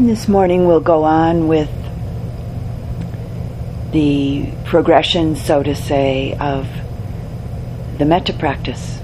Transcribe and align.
And 0.00 0.08
this 0.08 0.28
morning 0.28 0.66
we'll 0.66 0.80
go 0.80 1.04
on 1.04 1.46
with 1.46 1.68
the 3.92 4.50
progression, 4.64 5.36
so 5.36 5.62
to 5.62 5.74
say, 5.76 6.34
of 6.40 6.66
the 7.98 8.06
metta 8.06 8.32
practice. 8.32 8.98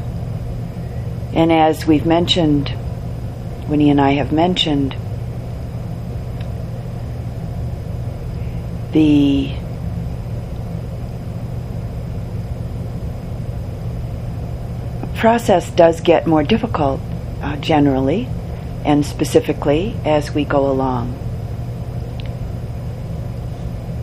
And 1.34 1.52
as 1.52 1.86
we've 1.86 2.06
mentioned, 2.06 2.72
Winnie 3.68 3.90
and 3.90 4.00
I 4.00 4.12
have 4.12 4.32
mentioned, 4.32 4.96
the 8.92 9.52
process 15.14 15.70
does 15.72 16.00
get 16.00 16.26
more 16.26 16.42
difficult 16.42 17.02
uh, 17.42 17.56
generally 17.56 18.30
and 18.86 19.04
specifically 19.04 19.96
as 20.04 20.32
we 20.32 20.44
go 20.44 20.70
along. 20.70 21.12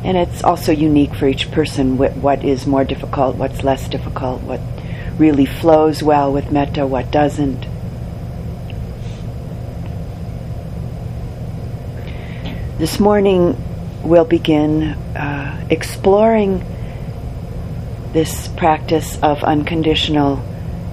And 0.04 0.18
it's 0.18 0.44
also 0.44 0.74
unique 0.74 1.16
for 1.16 1.26
each 1.26 1.50
person 1.52 1.98
what, 1.98 2.44
is 2.44 2.68
more 2.68 2.84
difficult, 2.84 3.38
what's 3.38 3.64
less 3.64 3.88
difficult, 3.88 4.42
what 4.42 4.60
really 5.18 5.46
flows 5.46 6.04
well 6.04 6.34
with 6.34 6.52
metta, 6.52 6.86
what 6.86 7.10
doesn't. 7.12 7.66
This 12.78 13.00
morning 13.00 13.56
we'll 14.04 14.26
begin 14.26 14.84
uh, 15.16 15.66
exploring 15.70 16.62
this 18.12 18.50
practice 18.50 19.18
of 19.24 19.42
unconditional 19.46 20.44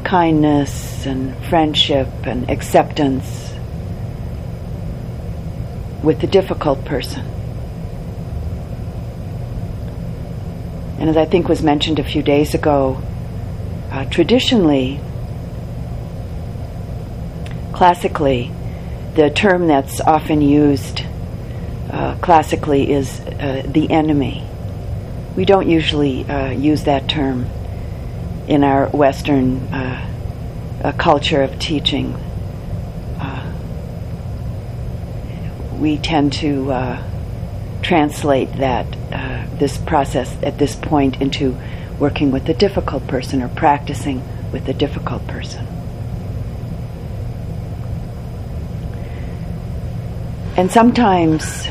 kindness 0.04 1.04
and 1.06 1.36
friendship 1.46 2.08
and 2.22 2.48
acceptance 2.48 3.49
with 6.02 6.20
the 6.20 6.26
difficult 6.26 6.84
person. 6.84 7.24
And 10.98 11.08
as 11.08 11.16
I 11.16 11.24
think 11.24 11.48
was 11.48 11.62
mentioned 11.62 11.98
a 11.98 12.04
few 12.04 12.22
days 12.22 12.54
ago, 12.54 13.02
uh, 13.90 14.04
traditionally, 14.06 15.00
classically, 17.72 18.52
the 19.14 19.30
term 19.30 19.66
that's 19.66 20.00
often 20.00 20.42
used 20.42 21.02
uh, 21.90 22.16
classically 22.20 22.92
is 22.92 23.20
uh, 23.20 23.62
the 23.66 23.90
enemy. 23.90 24.46
We 25.36 25.44
don't 25.44 25.68
usually 25.68 26.24
uh, 26.24 26.50
use 26.50 26.84
that 26.84 27.08
term 27.08 27.46
in 28.46 28.62
our 28.64 28.88
Western 28.88 29.58
uh, 29.72 30.06
uh, 30.84 30.92
culture 30.92 31.42
of 31.42 31.58
teaching. 31.58 32.14
We 35.80 35.96
tend 35.98 36.32
to 36.34 36.70
uh, 36.70 37.02
translate 37.82 38.52
that 38.58 38.86
uh, 39.12 39.46
this 39.54 39.78
process 39.78 40.30
at 40.42 40.58
this 40.58 40.76
point 40.76 41.20
into 41.20 41.56
working 41.98 42.30
with 42.30 42.48
a 42.48 42.54
difficult 42.54 43.06
person 43.06 43.42
or 43.42 43.48
practicing 43.48 44.22
with 44.52 44.68
a 44.68 44.74
difficult 44.74 45.26
person. 45.26 45.66
And 50.56 50.70
sometimes 50.70 51.68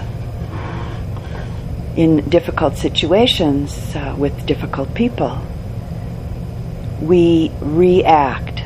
in 1.95 2.27
difficult 2.29 2.77
situations 2.77 3.95
uh, 3.95 4.15
with 4.17 4.45
difficult 4.45 4.93
people, 4.95 5.39
we 7.01 7.51
react 7.59 8.63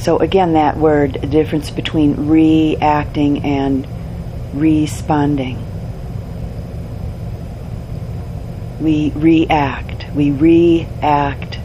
so 0.00 0.18
again, 0.18 0.54
that 0.54 0.76
word, 0.76 1.14
the 1.14 1.26
difference 1.26 1.70
between 1.70 2.26
reacting 2.26 3.44
and 3.44 3.86
responding. 4.54 5.66
We 8.80 9.12
react. 9.14 10.06
We 10.14 10.30
react 10.30 11.58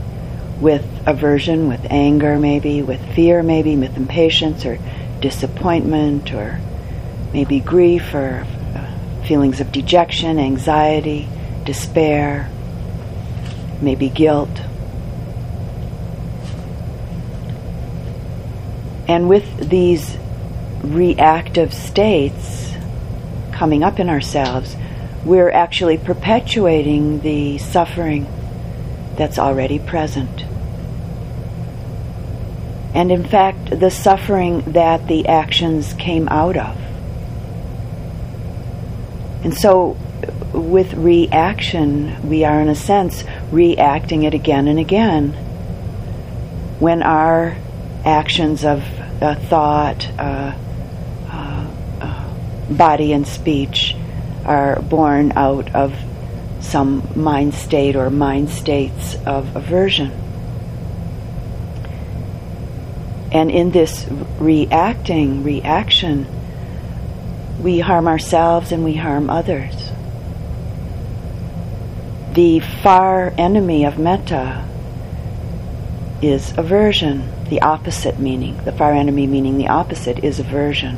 with 0.59 0.85
aversion, 1.05 1.67
with 1.69 1.85
anger, 1.89 2.37
maybe, 2.37 2.81
with 2.81 3.03
fear, 3.15 3.41
maybe, 3.41 3.75
with 3.77 3.95
impatience 3.95 4.65
or 4.65 4.77
disappointment, 5.21 6.33
or 6.33 6.59
maybe 7.33 7.59
grief 7.59 8.13
or 8.13 8.45
uh, 8.75 9.25
feelings 9.25 9.61
of 9.61 9.71
dejection, 9.71 10.39
anxiety, 10.39 11.27
despair, 11.65 12.49
maybe 13.81 14.09
guilt. 14.09 14.61
And 19.07 19.29
with 19.29 19.69
these 19.69 20.17
reactive 20.83 21.73
states 21.73 22.73
coming 23.51 23.83
up 23.83 23.99
in 23.99 24.09
ourselves, 24.09 24.75
we're 25.23 25.51
actually 25.51 25.97
perpetuating 25.97 27.21
the 27.21 27.57
suffering 27.57 28.27
that's 29.15 29.39
already 29.39 29.79
present. 29.79 30.45
And 32.93 33.11
in 33.11 33.25
fact, 33.25 33.79
the 33.79 33.91
suffering 33.91 34.61
that 34.71 35.07
the 35.07 35.27
actions 35.27 35.93
came 35.93 36.29
out 36.29 36.55
of. 36.55 36.77
And 39.43 39.53
so, 39.53 39.97
with 40.53 40.93
reaction, 40.93 42.27
we 42.27 42.45
are 42.45 42.61
in 42.61 42.69
a 42.69 42.75
sense 42.75 43.23
reacting 43.51 44.23
it 44.23 44.33
again 44.33 44.67
and 44.67 44.79
again 44.79 45.31
when 46.79 47.03
our 47.03 47.57
actions 48.05 48.63
of 48.63 48.83
uh, 49.25 49.35
thought, 49.35 50.07
uh, 50.19 50.55
uh, 51.27 51.67
uh, 52.01 52.33
body, 52.69 53.11
and 53.11 53.27
speech 53.27 53.95
are 54.45 54.79
born 54.81 55.33
out 55.35 55.73
of 55.73 55.95
some 56.59 57.07
mind 57.15 57.53
state 57.55 57.95
or 57.95 58.09
mind 58.09 58.49
states 58.49 59.15
of 59.25 59.55
aversion. 59.55 60.11
And 63.31 63.49
in 63.49 63.71
this 63.71 64.07
reacting, 64.39 65.43
reaction, 65.43 66.27
we 67.61 67.79
harm 67.79 68.07
ourselves 68.07 68.71
and 68.71 68.83
we 68.83 68.93
harm 68.93 69.29
others. 69.29 69.91
The 72.33 72.59
far 72.59 73.33
enemy 73.37 73.85
of 73.85 73.97
metta 73.97 74.63
is 76.21 76.57
aversion 76.57 77.29
the 77.49 77.61
opposite 77.61 78.19
meaning. 78.19 78.57
The 78.65 78.71
far 78.71 78.93
enemy 78.93 79.27
meaning 79.27 79.57
the 79.57 79.67
opposite 79.67 80.23
is 80.23 80.39
aversion. 80.39 80.95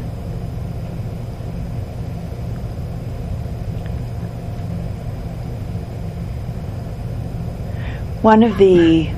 One 8.22 8.44
of 8.44 8.57
the 8.57 9.09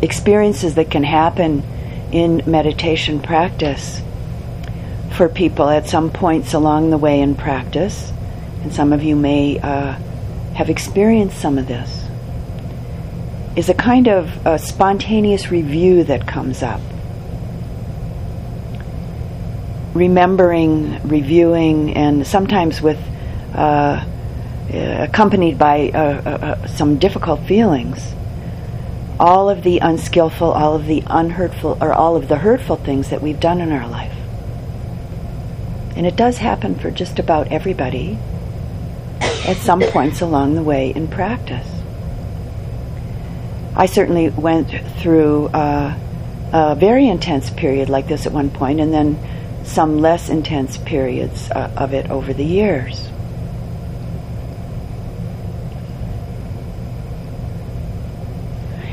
experiences 0.00 0.76
that 0.76 0.90
can 0.90 1.02
happen 1.02 1.62
in 2.12 2.42
meditation 2.46 3.20
practice 3.20 4.00
for 5.16 5.28
people 5.28 5.68
at 5.68 5.88
some 5.88 6.10
points 6.10 6.54
along 6.54 6.90
the 6.90 6.98
way 6.98 7.20
in 7.20 7.34
practice, 7.34 8.12
and 8.62 8.72
some 8.72 8.92
of 8.92 9.02
you 9.02 9.16
may 9.16 9.58
uh, 9.58 9.92
have 10.54 10.70
experienced 10.70 11.38
some 11.40 11.58
of 11.58 11.66
this, 11.66 12.03
is 13.56 13.68
a 13.68 13.74
kind 13.74 14.08
of 14.08 14.46
a 14.46 14.58
spontaneous 14.58 15.50
review 15.50 16.04
that 16.04 16.26
comes 16.26 16.62
up. 16.62 16.80
Remembering, 19.94 21.06
reviewing, 21.06 21.94
and 21.94 22.26
sometimes 22.26 22.82
with 22.82 22.98
uh, 23.54 24.04
accompanied 24.72 25.56
by 25.58 25.90
uh, 25.90 25.98
uh, 25.98 26.28
uh, 26.28 26.66
some 26.66 26.98
difficult 26.98 27.40
feelings. 27.42 28.12
All 29.20 29.48
of 29.48 29.62
the 29.62 29.78
unskillful, 29.78 30.50
all 30.50 30.74
of 30.74 30.86
the 30.86 31.04
unhurtful, 31.06 31.78
or 31.80 31.92
all 31.92 32.16
of 32.16 32.26
the 32.26 32.38
hurtful 32.38 32.76
things 32.76 33.10
that 33.10 33.22
we've 33.22 33.38
done 33.38 33.60
in 33.60 33.70
our 33.70 33.86
life. 33.86 34.12
And 35.94 36.06
it 36.06 36.16
does 36.16 36.38
happen 36.38 36.74
for 36.74 36.90
just 36.90 37.20
about 37.20 37.52
everybody 37.52 38.18
at 39.46 39.56
some 39.58 39.80
points 39.80 40.20
along 40.20 40.54
the 40.54 40.62
way 40.62 40.90
in 40.90 41.06
practice. 41.06 41.83
I 43.76 43.86
certainly 43.86 44.28
went 44.28 44.70
through 44.98 45.46
uh, 45.48 45.98
a 46.52 46.74
very 46.76 47.08
intense 47.08 47.50
period 47.50 47.88
like 47.88 48.06
this 48.06 48.24
at 48.24 48.32
one 48.32 48.50
point, 48.50 48.78
and 48.78 48.92
then 48.92 49.18
some 49.64 49.98
less 49.98 50.28
intense 50.28 50.76
periods 50.78 51.50
uh, 51.50 51.72
of 51.76 51.92
it 51.92 52.08
over 52.08 52.32
the 52.32 52.44
years. 52.44 53.08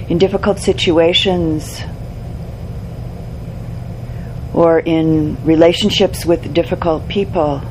In 0.10 0.18
difficult 0.18 0.60
situations 0.60 1.82
or 4.54 4.80
in 4.80 5.38
relationships 5.46 6.26
with 6.26 6.54
difficult 6.54 7.08
people, 7.08 7.62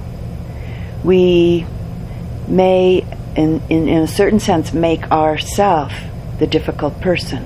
we 1.02 1.66
may, 2.46 3.04
in, 3.34 3.60
in, 3.68 3.88
in 3.88 4.02
a 4.02 4.08
certain 4.08 4.38
sense, 4.38 4.72
make 4.72 5.10
ourself 5.10 5.92
the 6.40 6.46
difficult 6.46 7.00
person. 7.00 7.44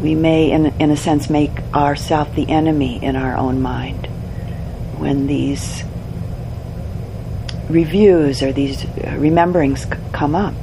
we 0.00 0.14
may, 0.14 0.50
in, 0.50 0.66
in 0.80 0.90
a 0.90 0.96
sense, 0.96 1.28
make 1.28 1.50
ourself 1.74 2.34
the 2.34 2.48
enemy 2.48 3.02
in 3.04 3.16
our 3.16 3.36
own 3.36 3.60
mind 3.60 4.06
when 4.96 5.26
these 5.26 5.84
reviews 7.68 8.42
or 8.42 8.52
these 8.52 8.84
uh, 8.84 9.16
rememberings 9.18 9.80
c- 9.80 9.90
come 10.12 10.34
up. 10.34 10.54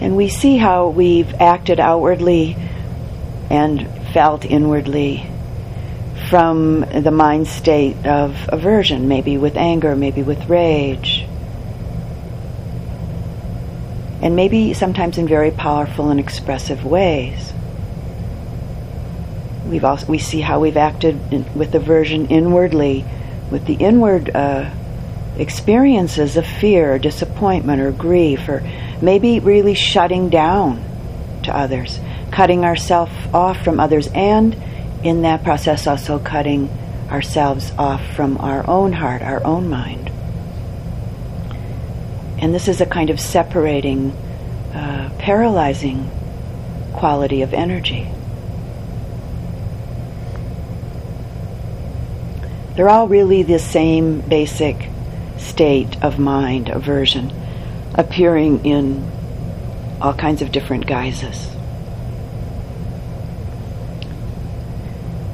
And 0.00 0.16
we 0.16 0.28
see 0.28 0.56
how 0.56 0.88
we've 0.88 1.34
acted 1.34 1.78
outwardly 1.80 2.56
and 3.50 3.86
felt 4.12 4.44
inwardly 4.44 5.28
from 6.28 6.80
the 6.80 7.10
mind 7.10 7.46
state 7.46 8.04
of 8.04 8.36
aversion, 8.48 9.06
maybe 9.06 9.38
with 9.38 9.56
anger, 9.56 9.94
maybe 9.94 10.22
with 10.22 10.48
rage, 10.48 11.24
and 14.22 14.34
maybe 14.34 14.74
sometimes 14.74 15.18
in 15.18 15.28
very 15.28 15.50
powerful 15.50 16.10
and 16.10 16.18
expressive 16.18 16.84
ways. 16.84 17.52
We've 19.66 19.84
also, 19.84 20.06
we 20.06 20.18
see 20.18 20.40
how 20.40 20.60
we've 20.60 20.76
acted 20.76 21.32
in, 21.32 21.54
with 21.54 21.74
aversion 21.74 22.26
inwardly, 22.26 23.04
with 23.50 23.66
the 23.66 23.74
inward 23.74 24.30
uh, 24.34 24.70
experiences 25.38 26.36
of 26.36 26.46
fear, 26.46 26.94
or 26.94 26.98
disappointment, 26.98 27.80
or 27.80 27.92
grief, 27.92 28.48
or 28.48 28.62
maybe 29.00 29.38
really 29.38 29.74
shutting 29.74 30.28
down 30.28 30.82
to 31.44 31.56
others, 31.56 32.00
cutting 32.32 32.64
ourselves 32.64 33.12
off 33.32 33.62
from 33.62 33.78
others, 33.78 34.08
and 34.14 34.56
in 35.02 35.22
that 35.22 35.44
process 35.44 35.86
also 35.86 36.18
cutting 36.18 36.68
ourselves 37.10 37.72
off 37.78 38.04
from 38.14 38.36
our 38.38 38.68
own 38.68 38.92
heart, 38.92 39.22
our 39.22 39.44
own 39.44 39.68
mind. 39.68 40.10
And 42.38 42.54
this 42.54 42.68
is 42.68 42.80
a 42.80 42.86
kind 42.86 43.10
of 43.10 43.20
separating, 43.20 44.10
uh, 44.74 45.10
paralyzing 45.18 46.10
quality 46.92 47.42
of 47.42 47.54
energy. 47.54 48.08
They're 52.74 52.90
all 52.90 53.08
really 53.08 53.42
the 53.42 53.58
same 53.58 54.20
basic 54.20 54.90
state 55.38 56.02
of 56.02 56.18
mind, 56.18 56.68
aversion, 56.68 57.32
appearing 57.94 58.66
in 58.66 59.10
all 60.00 60.12
kinds 60.12 60.42
of 60.42 60.52
different 60.52 60.86
guises. 60.86 61.55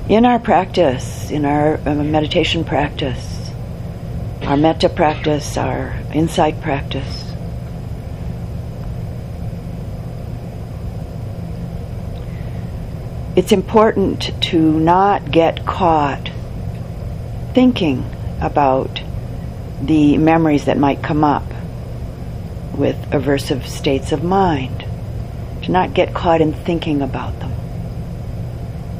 In 0.08 0.24
our 0.26 0.40
practice, 0.40 1.30
in 1.30 1.44
our 1.44 1.76
uh, 1.86 1.94
meditation 1.94 2.64
practice, 2.64 3.52
our 4.42 4.56
metta 4.56 4.88
practice, 4.88 5.56
our 5.56 5.96
insight 6.12 6.60
practice, 6.60 7.32
it's 13.36 13.52
important 13.52 14.32
to 14.42 14.60
not 14.80 15.30
get 15.30 15.64
caught 15.64 16.30
thinking 17.54 18.04
about 18.40 19.00
the 19.80 20.18
memories 20.18 20.64
that 20.64 20.78
might 20.78 21.00
come 21.00 21.22
up 21.22 21.44
with 22.76 22.96
aversive 23.10 23.64
states 23.66 24.10
of 24.10 24.24
mind, 24.24 24.84
to 25.62 25.70
not 25.70 25.94
get 25.94 26.12
caught 26.12 26.40
in 26.40 26.52
thinking 26.52 27.00
about 27.02 27.38
them, 27.38 27.52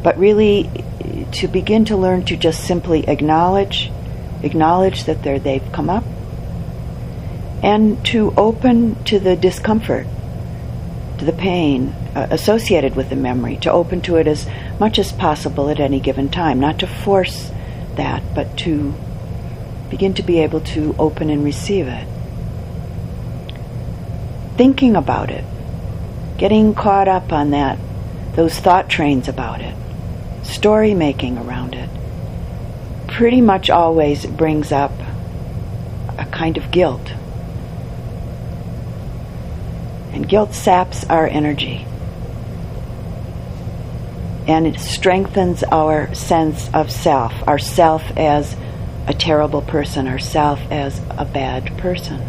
but 0.05 0.17
really 0.17 0.71
to 1.33 1.49
begin 1.49 1.85
to 1.87 1.97
learn 1.97 2.25
to 2.27 2.37
just 2.37 2.65
simply 2.65 3.09
acknowledge, 3.09 3.91
acknowledge 4.43 5.05
that 5.05 5.23
they've 5.23 5.73
come 5.73 5.91
up, 5.91 6.05
and 7.63 8.05
to 8.07 8.35
open 8.37 9.03
to 9.05 9.19
the 9.19 9.37
discomfort, 9.37 10.07
to 11.19 11.25
the 11.25 11.33
pain 11.33 11.89
uh, 12.15 12.27
associated 12.31 12.97
with 12.97 13.09
the 13.09 13.17
memory, 13.17 13.57
to 13.59 13.71
open 13.71 14.01
to 14.03 14.17
it 14.17 14.27
as 14.27 14.49
much 14.81 14.99
as 14.99 15.13
possible 15.13 15.71
at 15.71 15.81
any 15.81 16.01
given 16.01 16.29
time, 16.29 16.61
not 16.61 16.79
to 16.81 16.87
force 16.87 17.51
that, 17.97 18.23
but 18.35 18.57
to 18.59 18.93
begin 19.91 20.15
to 20.15 20.23
be 20.23 20.41
able 20.41 20.61
to 20.61 20.95
open 20.99 21.31
and 21.31 21.45
receive 21.45 21.87
it. 21.87 22.09
Thinking 24.57 24.97
about 24.97 25.31
it, 25.31 25.45
getting 26.39 26.75
caught 26.75 27.09
up 27.09 27.33
on 27.33 27.51
that, 27.51 27.79
those 28.35 28.59
thought 28.59 28.89
trains 28.89 29.29
about 29.29 29.61
it, 29.61 29.75
story 30.43 30.95
making 30.95 31.39
around 31.39 31.75
it, 31.75 31.91
pretty 33.09 33.41
much 33.41 33.71
always 33.71 34.27
brings 34.27 34.73
up 34.73 34.93
a 36.19 36.27
kind 36.31 36.57
of 36.57 36.71
guilt. 36.71 37.13
And 40.13 40.29
guilt 40.29 40.55
saps 40.55 41.05
our 41.05 41.27
energy 41.27 41.87
and 44.47 44.67
it 44.67 44.79
strengthens 44.81 45.63
our 45.65 46.13
sense 46.15 46.69
of 46.75 46.91
self, 46.91 47.33
our 47.47 47.59
self 47.59 48.03
as 48.17 48.57
a 49.07 49.15
terrible 49.15 49.63
person, 49.63 50.09
our 50.09 50.19
self 50.19 50.61
as 50.71 51.01
a 51.11 51.25
bad 51.25 51.77
person. 51.79 52.21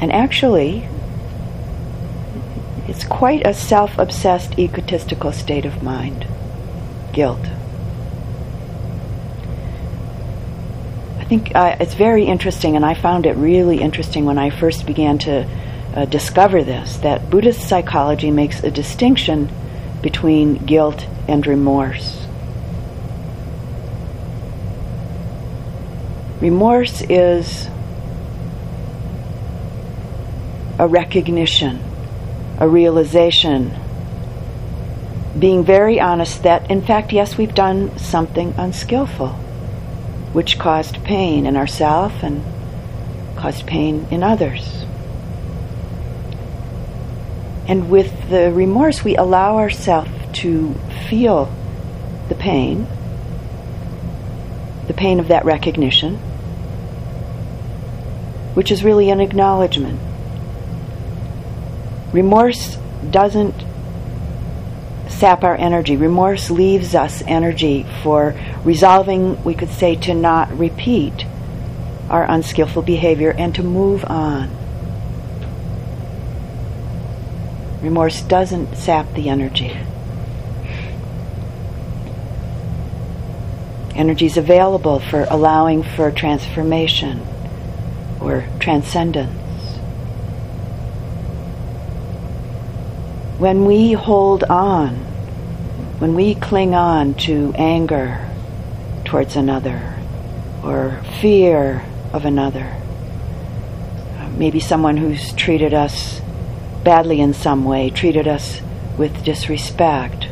And 0.00 0.10
actually, 0.12 0.88
it's 2.90 3.04
quite 3.04 3.46
a 3.46 3.54
self 3.54 3.96
obsessed, 3.98 4.58
egotistical 4.58 5.30
state 5.30 5.64
of 5.64 5.80
mind 5.80 6.26
guilt. 7.12 7.46
I 11.16 11.24
think 11.24 11.54
uh, 11.54 11.76
it's 11.78 11.94
very 11.94 12.24
interesting, 12.24 12.74
and 12.74 12.84
I 12.84 12.94
found 12.94 13.26
it 13.26 13.36
really 13.36 13.80
interesting 13.80 14.24
when 14.24 14.38
I 14.38 14.50
first 14.50 14.86
began 14.86 15.18
to 15.18 15.48
uh, 15.94 16.04
discover 16.06 16.64
this 16.64 16.96
that 16.96 17.30
Buddhist 17.30 17.68
psychology 17.68 18.32
makes 18.32 18.64
a 18.64 18.72
distinction 18.72 19.48
between 20.02 20.56
guilt 20.56 21.06
and 21.28 21.46
remorse. 21.46 22.26
Remorse 26.40 27.02
is 27.02 27.68
a 30.80 30.88
recognition, 30.88 31.89
a 32.60 32.68
realization, 32.68 33.74
being 35.38 35.64
very 35.64 35.98
honest 35.98 36.42
that, 36.42 36.70
in 36.70 36.82
fact, 36.82 37.10
yes, 37.12 37.38
we've 37.38 37.54
done 37.54 37.98
something 37.98 38.54
unskillful, 38.58 39.28
which 40.34 40.58
caused 40.58 41.02
pain 41.02 41.46
in 41.46 41.56
ourselves 41.56 42.14
and 42.22 42.44
caused 43.36 43.66
pain 43.66 44.06
in 44.10 44.22
others. 44.22 44.84
And 47.66 47.88
with 47.88 48.28
the 48.28 48.52
remorse, 48.52 49.02
we 49.02 49.16
allow 49.16 49.56
ourselves 49.56 50.10
to 50.40 50.74
feel 51.08 51.50
the 52.28 52.34
pain, 52.34 52.86
the 54.86 54.92
pain 54.92 55.18
of 55.18 55.28
that 55.28 55.46
recognition, 55.46 56.16
which 58.54 58.70
is 58.70 58.84
really 58.84 59.08
an 59.08 59.20
acknowledgement. 59.20 59.98
Remorse 62.12 62.76
doesn't 63.10 63.54
sap 65.08 65.44
our 65.44 65.56
energy. 65.56 65.96
Remorse 65.96 66.50
leaves 66.50 66.94
us 66.94 67.22
energy 67.26 67.86
for 68.02 68.34
resolving, 68.64 69.42
we 69.44 69.54
could 69.54 69.70
say, 69.70 69.96
to 69.96 70.14
not 70.14 70.56
repeat 70.58 71.26
our 72.08 72.24
unskillful 72.24 72.82
behavior 72.82 73.30
and 73.30 73.54
to 73.54 73.62
move 73.62 74.04
on. 74.04 74.50
Remorse 77.82 78.20
doesn't 78.22 78.76
sap 78.76 79.14
the 79.14 79.28
energy. 79.28 79.76
Energy 83.94 84.26
is 84.26 84.36
available 84.36 84.98
for 84.98 85.24
allowing 85.30 85.82
for 85.82 86.10
transformation 86.10 87.26
or 88.20 88.46
transcendence. 88.58 89.49
When 93.40 93.64
we 93.64 93.92
hold 93.92 94.44
on, 94.44 94.96
when 95.98 96.14
we 96.14 96.34
cling 96.34 96.74
on 96.74 97.14
to 97.24 97.54
anger 97.54 98.28
towards 99.06 99.34
another 99.34 99.94
or 100.62 101.00
fear 101.22 101.82
of 102.12 102.26
another, 102.26 102.76
uh, 104.18 104.28
maybe 104.36 104.60
someone 104.60 104.98
who's 104.98 105.32
treated 105.32 105.72
us 105.72 106.20
badly 106.84 107.18
in 107.18 107.32
some 107.32 107.64
way, 107.64 107.88
treated 107.88 108.28
us 108.28 108.60
with 108.98 109.24
disrespect, 109.24 110.28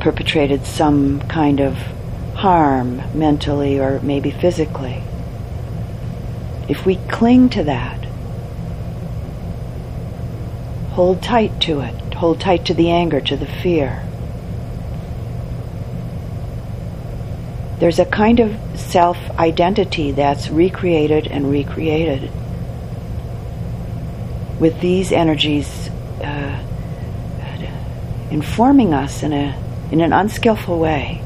perpetrated 0.00 0.66
some 0.66 1.20
kind 1.28 1.60
of 1.60 1.76
harm 2.34 3.00
mentally 3.16 3.78
or 3.78 4.00
maybe 4.00 4.32
physically. 4.32 5.04
If 6.68 6.84
we 6.84 6.96
cling 7.08 7.50
to 7.50 7.62
that, 7.62 8.03
hold 10.94 11.22
tight 11.22 11.60
to 11.60 11.80
it, 11.80 12.14
hold 12.14 12.40
tight 12.40 12.64
to 12.64 12.74
the 12.74 12.90
anger, 12.90 13.20
to 13.20 13.36
the 13.36 13.46
fear. 13.46 14.04
there's 17.78 17.98
a 17.98 18.04
kind 18.06 18.40
of 18.40 18.56
self 18.78 19.18
identity 19.32 20.12
that's 20.12 20.48
recreated 20.48 21.26
and 21.26 21.50
recreated 21.50 22.30
with 24.58 24.80
these 24.80 25.12
energies 25.12 25.90
uh, 26.22 26.64
informing 28.30 28.94
us 28.94 29.22
in, 29.22 29.32
a, 29.32 29.60
in 29.92 30.00
an 30.00 30.12
unskillful 30.12 30.78
way 30.78 31.20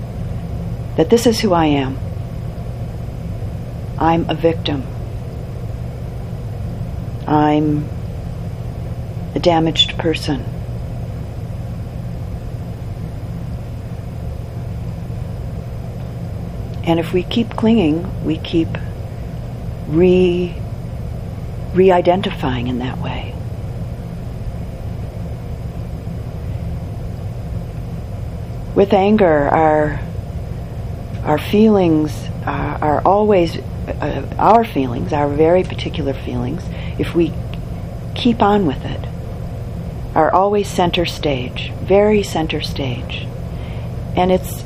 that 0.97 1.11
this 1.11 1.27
is 1.27 1.39
who 1.39 1.53
I 1.53 1.67
am. 1.67 1.97
I'm 3.99 4.29
a 4.29 4.35
victim. 4.35 4.83
I'm 7.27 7.89
a 9.35 9.39
damaged 9.39 9.99
person. 9.99 10.45
And 16.85 16.99
if 16.99 17.13
we 17.13 17.23
keep 17.23 17.51
clinging, 17.51 18.25
we 18.25 18.39
keep 18.39 18.69
re 19.89 20.55
re-identifying 21.75 22.67
in 22.69 22.79
that 22.79 22.99
way. 22.99 23.35
With 28.75 28.95
anger, 28.95 29.49
our 29.49 30.01
our 31.25 31.39
feelings 31.39 32.11
are, 32.47 32.83
are 32.83 33.03
always 33.03 33.59
uh, 33.59 34.27
our 34.39 34.65
feelings, 34.65 35.13
our 35.13 35.29
very 35.29 35.65
particular 35.65 36.15
feelings. 36.15 36.63
If 36.99 37.15
we 37.15 37.35
keep 38.15 38.41
on 38.41 38.67
with 38.67 38.83
it, 38.85 39.09
are 40.19 40.35
always 40.35 40.67
center 40.67 41.07
stage, 41.07 41.71
very 41.75 42.25
center 42.25 42.61
stage, 42.61 43.25
and 44.17 44.33
it's 44.33 44.65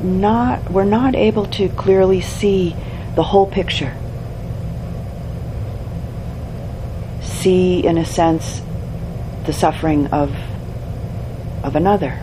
not 0.00 0.70
we're 0.70 0.84
not 0.84 1.16
able 1.16 1.44
to 1.44 1.68
clearly 1.70 2.20
see 2.20 2.76
the 3.16 3.22
whole 3.24 3.48
picture. 3.48 3.96
See, 7.20 7.84
in 7.84 7.98
a 7.98 8.04
sense, 8.04 8.62
the 9.44 9.52
suffering 9.52 10.06
of 10.12 10.32
of 11.64 11.74
another. 11.74 12.16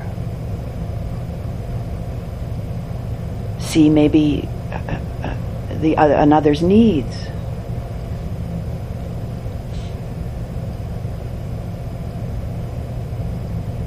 See 3.60 3.90
maybe 3.90 4.48
uh, 4.72 5.02
uh, 5.22 5.80
the 5.82 5.98
other, 5.98 6.14
another's 6.14 6.64
needs. 6.64 7.28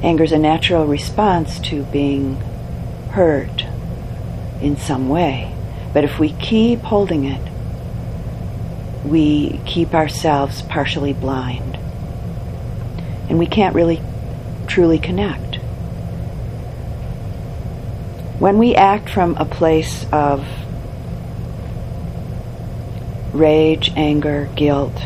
Anger 0.02 0.24
is 0.24 0.32
a 0.32 0.38
natural 0.38 0.86
response 0.86 1.60
to 1.60 1.84
being 1.84 2.36
hurt 3.10 3.64
in 4.60 4.76
some 4.76 5.08
way. 5.08 5.54
But 5.92 6.02
if 6.02 6.18
we 6.18 6.32
keep 6.32 6.80
holding 6.80 7.24
it, 7.24 7.40
we 9.04 9.60
keep 9.64 9.94
ourselves 9.94 10.62
partially 10.62 11.12
blind. 11.12 11.76
And 13.28 13.38
we 13.38 13.46
can't 13.46 13.74
really 13.76 14.02
truly 14.66 14.98
connect. 14.98 15.56
When 18.40 18.58
we 18.58 18.74
act 18.74 19.08
from 19.08 19.36
a 19.36 19.44
place 19.44 20.04
of 20.10 20.44
rage, 23.32 23.92
anger, 23.94 24.48
guilt, 24.56 25.00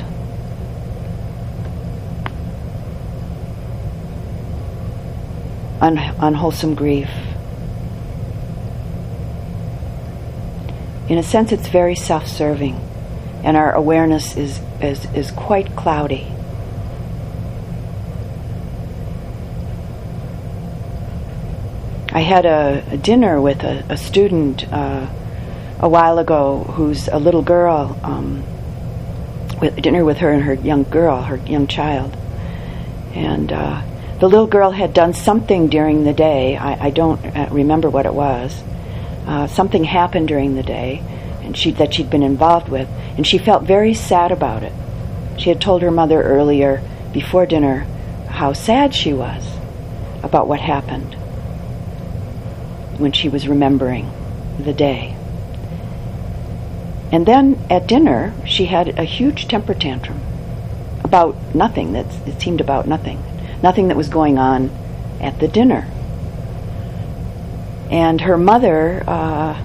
un- 5.80 5.98
unwholesome 5.98 6.74
grief, 6.74 7.08
in 11.08 11.18
a 11.18 11.22
sense, 11.22 11.52
it's 11.52 11.68
very 11.68 11.94
self 11.94 12.26
serving, 12.26 12.74
and 13.44 13.56
our 13.56 13.72
awareness 13.72 14.36
is, 14.36 14.60
is, 14.80 15.04
is 15.14 15.30
quite 15.30 15.76
cloudy. 15.76 16.26
I 22.16 22.20
had 22.20 22.46
a, 22.46 22.82
a 22.90 22.96
dinner 22.96 23.40
with 23.40 23.62
a, 23.62 23.84
a 23.88 23.96
student 23.96 24.66
uh, 24.72 25.06
a 25.78 25.88
while 25.88 26.18
ago 26.18 26.64
who's 26.64 27.08
a 27.08 27.18
little 27.18 27.42
girl, 27.42 27.98
um, 28.02 28.42
with 29.60 29.76
dinner 29.82 30.04
with 30.04 30.18
her 30.18 30.30
and 30.30 30.42
her 30.42 30.54
young 30.54 30.84
girl, 30.84 31.22
her 31.22 31.36
young 31.36 31.66
child. 31.66 32.16
And 33.14 33.52
uh, 33.52 33.82
the 34.18 34.28
little 34.28 34.46
girl 34.46 34.70
had 34.70 34.94
done 34.94 35.12
something 35.12 35.68
during 35.68 36.04
the 36.04 36.12
day. 36.12 36.56
I, 36.56 36.86
I 36.86 36.90
don't 36.90 37.24
uh, 37.24 37.48
remember 37.50 37.90
what 37.90 38.06
it 38.06 38.14
was 38.14 38.62
uh, 39.26 39.46
something 39.48 39.84
happened 39.84 40.28
during 40.28 40.54
the 40.54 40.62
day 40.62 41.02
and 41.42 41.56
she, 41.56 41.72
that 41.72 41.94
she'd 41.94 42.10
been 42.10 42.22
involved 42.22 42.68
with, 42.68 42.88
and 43.16 43.26
she 43.26 43.38
felt 43.38 43.62
very 43.62 43.94
sad 43.94 44.32
about 44.32 44.64
it. 44.64 44.72
She 45.38 45.48
had 45.48 45.60
told 45.60 45.82
her 45.82 45.90
mother 45.90 46.20
earlier, 46.20 46.82
before 47.12 47.46
dinner, 47.46 47.86
how 48.28 48.52
sad 48.52 48.94
she 48.94 49.12
was 49.12 49.46
about 50.24 50.48
what 50.48 50.60
happened 50.60 51.14
when 52.98 53.12
she 53.12 53.28
was 53.28 53.46
remembering 53.46 54.10
the 54.58 54.72
day. 54.72 55.14
And 57.12 57.24
then 57.26 57.64
at 57.70 57.86
dinner, 57.86 58.34
she 58.44 58.66
had 58.66 58.98
a 58.98 59.04
huge 59.04 59.46
temper 59.46 59.74
tantrum 59.74 60.20
about 61.04 61.54
nothing. 61.54 61.92
That 61.92 62.06
it 62.26 62.40
seemed 62.40 62.60
about 62.60 62.88
nothing, 62.88 63.22
nothing 63.66 63.88
that 63.88 63.96
was 63.96 64.08
going 64.08 64.38
on 64.38 64.70
at 65.20 65.40
the 65.40 65.48
dinner 65.48 65.82
and 67.90 68.20
her 68.20 68.36
mother, 68.36 69.02
uh, 69.08 69.60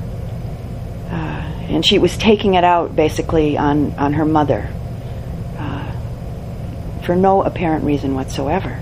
uh, 1.09 1.41
and 1.69 1.85
she 1.85 1.99
was 1.99 2.17
taking 2.17 2.53
it 2.55 2.63
out 2.63 2.95
basically 2.95 3.57
on, 3.57 3.91
on 3.93 4.13
her 4.13 4.25
mother 4.25 4.69
uh, 5.57 5.91
for 7.05 7.15
no 7.15 7.43
apparent 7.43 7.83
reason 7.83 8.15
whatsoever. 8.15 8.79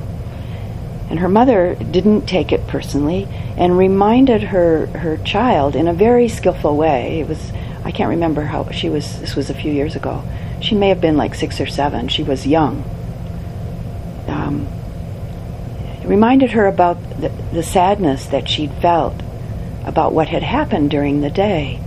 And 1.09 1.19
her 1.19 1.29
mother 1.29 1.75
didn't 1.75 2.27
take 2.27 2.51
it 2.51 2.67
personally 2.67 3.27
and 3.57 3.77
reminded 3.77 4.43
her, 4.43 4.85
her 4.87 5.17
child 5.17 5.75
in 5.75 5.87
a 5.87 5.93
very 5.93 6.29
skillful 6.29 6.77
way. 6.77 7.19
It 7.19 7.27
was, 7.27 7.51
I 7.83 7.91
can't 7.91 8.09
remember 8.09 8.43
how, 8.43 8.69
she 8.71 8.89
was, 8.89 9.19
this 9.19 9.35
was 9.35 9.49
a 9.49 9.53
few 9.53 9.71
years 9.71 9.95
ago. 9.95 10.23
She 10.61 10.75
may 10.75 10.89
have 10.89 11.01
been 11.01 11.17
like 11.17 11.33
six 11.33 11.59
or 11.59 11.67
seven. 11.67 12.07
She 12.07 12.23
was 12.23 12.45
young. 12.45 12.83
Um, 14.27 14.67
reminded 16.09 16.51
her 16.51 16.65
about 16.65 16.97
the, 17.21 17.29
the 17.53 17.61
sadness 17.61 18.25
that 18.25 18.49
she'd 18.49 18.73
felt 18.81 19.13
about 19.85 20.11
what 20.11 20.27
had 20.27 20.41
happened 20.41 20.89
during 20.89 21.21
the 21.21 21.29
day. 21.29 21.79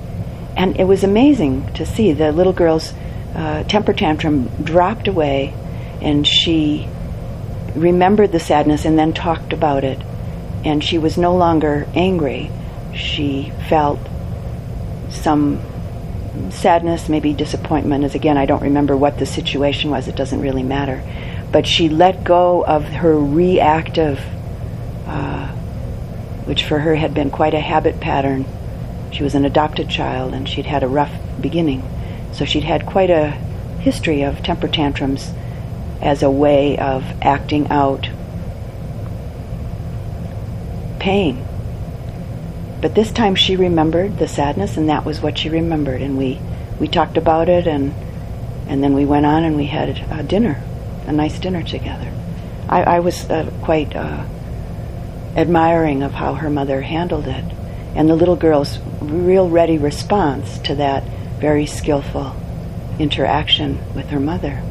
And 0.56 0.78
it 0.78 0.84
was 0.84 1.02
amazing 1.02 1.72
to 1.74 1.84
see 1.84 2.12
the 2.12 2.30
little 2.30 2.52
girl's 2.52 2.92
uh, 3.34 3.64
temper 3.64 3.92
tantrum 3.92 4.48
dropped 4.62 5.08
away, 5.08 5.52
and 6.00 6.26
she 6.26 6.88
remembered 7.74 8.30
the 8.30 8.40
sadness 8.40 8.84
and 8.84 8.96
then 8.96 9.12
talked 9.12 9.52
about 9.52 9.82
it. 9.82 10.00
And 10.64 10.84
she 10.84 10.98
was 10.98 11.18
no 11.18 11.34
longer 11.34 11.88
angry. 11.94 12.50
She 12.94 13.52
felt 13.68 13.98
some 15.10 15.60
sadness, 16.50 17.08
maybe 17.08 17.32
disappointment, 17.32 18.04
as 18.04 18.14
again, 18.14 18.38
I 18.38 18.46
don't 18.46 18.62
remember 18.62 18.96
what 18.96 19.18
the 19.18 19.26
situation 19.26 19.90
was, 19.90 20.06
it 20.06 20.14
doesn't 20.14 20.40
really 20.40 20.62
matter. 20.62 21.02
But 21.52 21.66
she 21.66 21.88
let 21.88 22.24
go 22.24 22.64
of 22.64 22.84
her 22.84 23.16
reactive 23.16 24.18
uh, 25.06 25.48
which 26.44 26.64
for 26.64 26.78
her 26.78 26.94
had 26.94 27.14
been 27.14 27.30
quite 27.30 27.54
a 27.54 27.60
habit 27.60 28.00
pattern. 28.00 28.44
She 29.12 29.22
was 29.22 29.34
an 29.34 29.44
adopted 29.44 29.88
child 29.88 30.34
and 30.34 30.48
she'd 30.48 30.66
had 30.66 30.82
a 30.82 30.88
rough 30.88 31.12
beginning. 31.40 31.82
So 32.32 32.44
she'd 32.44 32.64
had 32.64 32.86
quite 32.86 33.10
a 33.10 33.30
history 33.80 34.22
of 34.22 34.42
temper 34.42 34.68
tantrums 34.68 35.32
as 36.00 36.22
a 36.22 36.30
way 36.30 36.78
of 36.78 37.04
acting 37.22 37.68
out 37.68 38.08
pain. 40.98 41.46
But 42.80 42.94
this 42.94 43.12
time 43.12 43.34
she 43.34 43.54
remembered 43.54 44.18
the 44.18 44.26
sadness 44.26 44.76
and 44.76 44.88
that 44.88 45.04
was 45.04 45.20
what 45.20 45.38
she 45.38 45.48
remembered 45.48 46.02
and 46.02 46.16
we, 46.16 46.40
we 46.80 46.88
talked 46.88 47.16
about 47.16 47.48
it 47.48 47.66
and 47.66 47.94
and 48.66 48.82
then 48.82 48.94
we 48.94 49.04
went 49.04 49.26
on 49.26 49.44
and 49.44 49.56
we 49.56 49.66
had 49.66 50.28
dinner, 50.28 50.62
a 51.06 51.12
nice 51.12 51.38
dinner 51.38 51.62
together. 51.62 52.12
I, 52.68 52.82
I 52.82 53.00
was 53.00 53.28
uh, 53.28 53.50
quite 53.62 53.94
uh, 53.94 54.24
admiring 55.36 56.02
of 56.02 56.12
how 56.12 56.34
her 56.34 56.50
mother 56.50 56.80
handled 56.82 57.26
it, 57.26 57.44
and 57.94 58.08
the 58.08 58.16
little 58.16 58.36
girl's 58.36 58.78
real 59.00 59.48
ready 59.48 59.78
response 59.78 60.58
to 60.60 60.74
that 60.76 61.04
very 61.38 61.66
skillful 61.66 62.36
interaction 62.98 63.78
with 63.94 64.08
her 64.10 64.20
mother. 64.20 64.62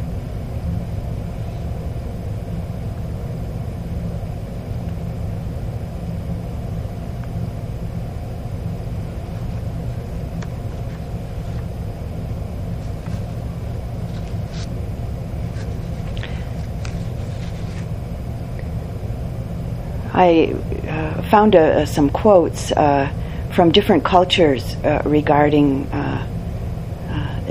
I 20.21 20.53
uh, 20.87 21.23
found 21.31 21.55
uh, 21.55 21.87
some 21.87 22.11
quotes 22.11 22.71
uh, 22.71 23.11
from 23.55 23.71
different 23.71 24.05
cultures 24.05 24.75
uh, 24.75 25.01
regarding 25.03 25.89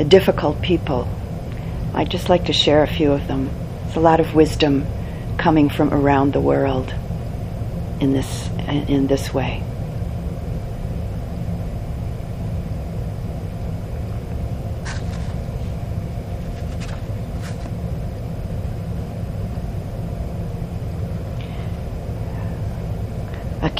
difficult 0.06 0.62
people. 0.62 1.08
I'd 1.94 2.08
just 2.08 2.28
like 2.28 2.44
to 2.44 2.52
share 2.52 2.84
a 2.84 2.86
few 2.86 3.10
of 3.10 3.26
them. 3.26 3.50
It's 3.86 3.96
a 3.96 4.00
lot 4.00 4.20
of 4.20 4.36
wisdom 4.36 4.86
coming 5.36 5.68
from 5.68 5.92
around 5.92 6.32
the 6.32 6.40
world 6.40 6.94
in 7.98 8.12
this 8.12 8.48
in 8.88 9.08
this 9.08 9.34
way. 9.34 9.64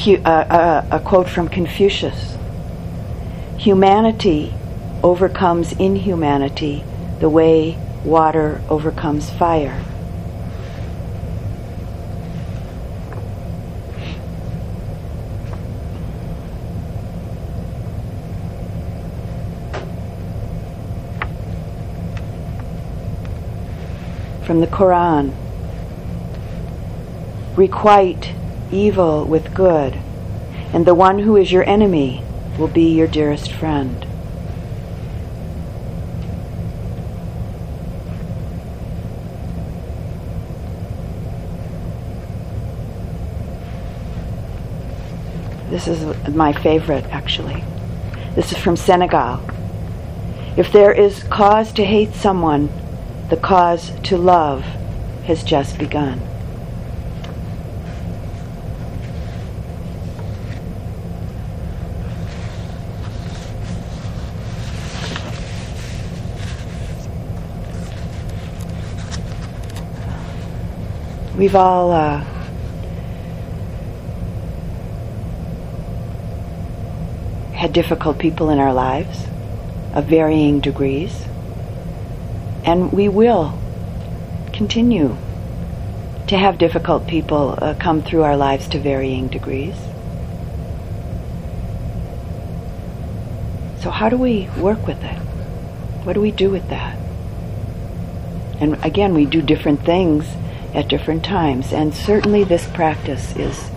A, 0.07 0.15
a, 0.15 0.21
uh, 0.25 0.29
uh, 0.29 0.87
a 0.93 1.01
quote 1.01 1.29
from 1.29 1.49
Confucius 1.49 2.39
Humanity 3.59 4.55
overcomes 5.03 5.73
inhumanity 5.73 6.85
the 7.19 7.29
way 7.29 7.77
water 8.03 8.63
overcomes 8.71 9.29
fire. 9.29 9.85
From 24.47 24.61
the 24.61 24.67
Quran 24.67 25.35
Requite 27.55 28.40
evil 28.73 29.25
with 29.25 29.55
good, 29.55 29.95
and 30.73 30.87
the 30.87 30.95
one 30.95 31.19
who 31.21 31.37
is 31.37 31.53
your 31.53 31.69
enemy 31.69 32.23
will 32.59 32.69
be 32.69 32.95
your 32.95 33.07
dearest 33.07 33.53
friend. 33.53 34.07
This 45.71 45.87
is 45.87 46.35
my 46.35 46.53
favorite, 46.53 47.05
actually. 47.07 47.65
This 48.35 48.53
is 48.53 48.59
from 48.59 48.77
Senegal. 48.77 49.41
If 50.57 50.73
there 50.73 50.93
is 50.93 51.23
cause 51.25 51.73
to 51.75 51.85
hate 51.85 52.13
someone, 52.13 52.69
the 53.29 53.37
cause 53.37 53.93
to 54.03 54.17
love 54.19 54.63
has 55.25 55.45
just 55.45 55.79
begun. 55.79 56.30
We've 71.41 71.57
all 71.57 71.91
uh, 71.91 72.19
had 77.55 77.73
difficult 77.73 78.19
people 78.19 78.51
in 78.51 78.59
our 78.59 78.75
lives 78.75 79.25
of 79.95 80.05
varying 80.05 80.61
degrees, 80.61 81.25
and 82.63 82.93
we 82.93 83.09
will 83.09 83.59
continue 84.53 85.17
to 86.27 86.37
have 86.37 86.59
difficult 86.59 87.07
people 87.07 87.55
uh, 87.57 87.73
come 87.81 88.03
through 88.03 88.21
our 88.21 88.37
lives 88.37 88.69
to 88.69 88.79
varying 88.79 89.29
degrees. 89.29 89.77
So, 93.81 93.89
how 93.89 94.11
do 94.11 94.19
we 94.19 94.51
work 94.59 94.87
with 94.87 95.03
it? 95.03 95.17
What 96.05 96.13
do 96.13 96.21
we 96.21 96.33
do 96.33 96.51
with 96.51 96.69
that? 96.69 96.99
And 98.61 98.75
again, 98.85 99.15
we 99.15 99.25
do 99.25 99.41
different 99.41 99.87
things 99.87 100.27
at 100.75 100.89
different 100.89 101.25
times. 101.25 101.73
And 101.73 101.95
certainly 101.95 102.45
this 102.45 102.67
practice 102.69 103.35
is 103.37 103.71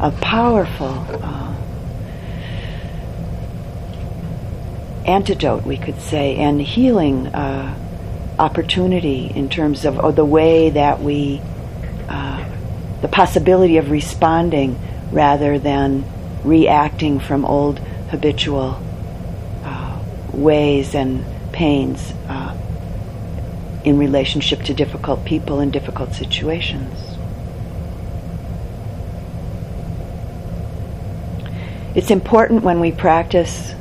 a 0.00 0.10
powerful 0.10 1.06
uh, 1.22 1.54
antidote, 5.06 5.64
we 5.64 5.76
could 5.76 6.00
say, 6.00 6.36
and 6.36 6.60
healing 6.60 7.28
uh, 7.28 7.74
opportunity 8.38 9.32
in 9.34 9.48
terms 9.48 9.84
of 9.84 9.98
oh, 9.98 10.10
the 10.10 10.24
way 10.24 10.70
that 10.70 11.00
we, 11.00 11.40
uh, 12.08 12.44
the 13.00 13.08
possibility 13.08 13.78
of 13.78 13.90
responding 13.90 14.78
rather 15.12 15.58
than 15.58 16.04
reacting 16.44 17.18
from 17.20 17.44
old 17.44 17.78
habitual 18.10 18.80
uh, 19.64 19.98
ways 20.32 20.94
and 20.94 21.24
pains 21.52 22.12
uh, 22.28 22.56
in 23.86 23.96
relationship 23.98 24.62
to 24.64 24.74
difficult 24.74 25.24
people 25.24 25.60
and 25.60 25.72
difficult 25.72 26.12
situations. 26.12 27.16
It's 31.94 32.10
important 32.10 32.64
when 32.64 32.80
we 32.80 32.90
practice 32.90 33.74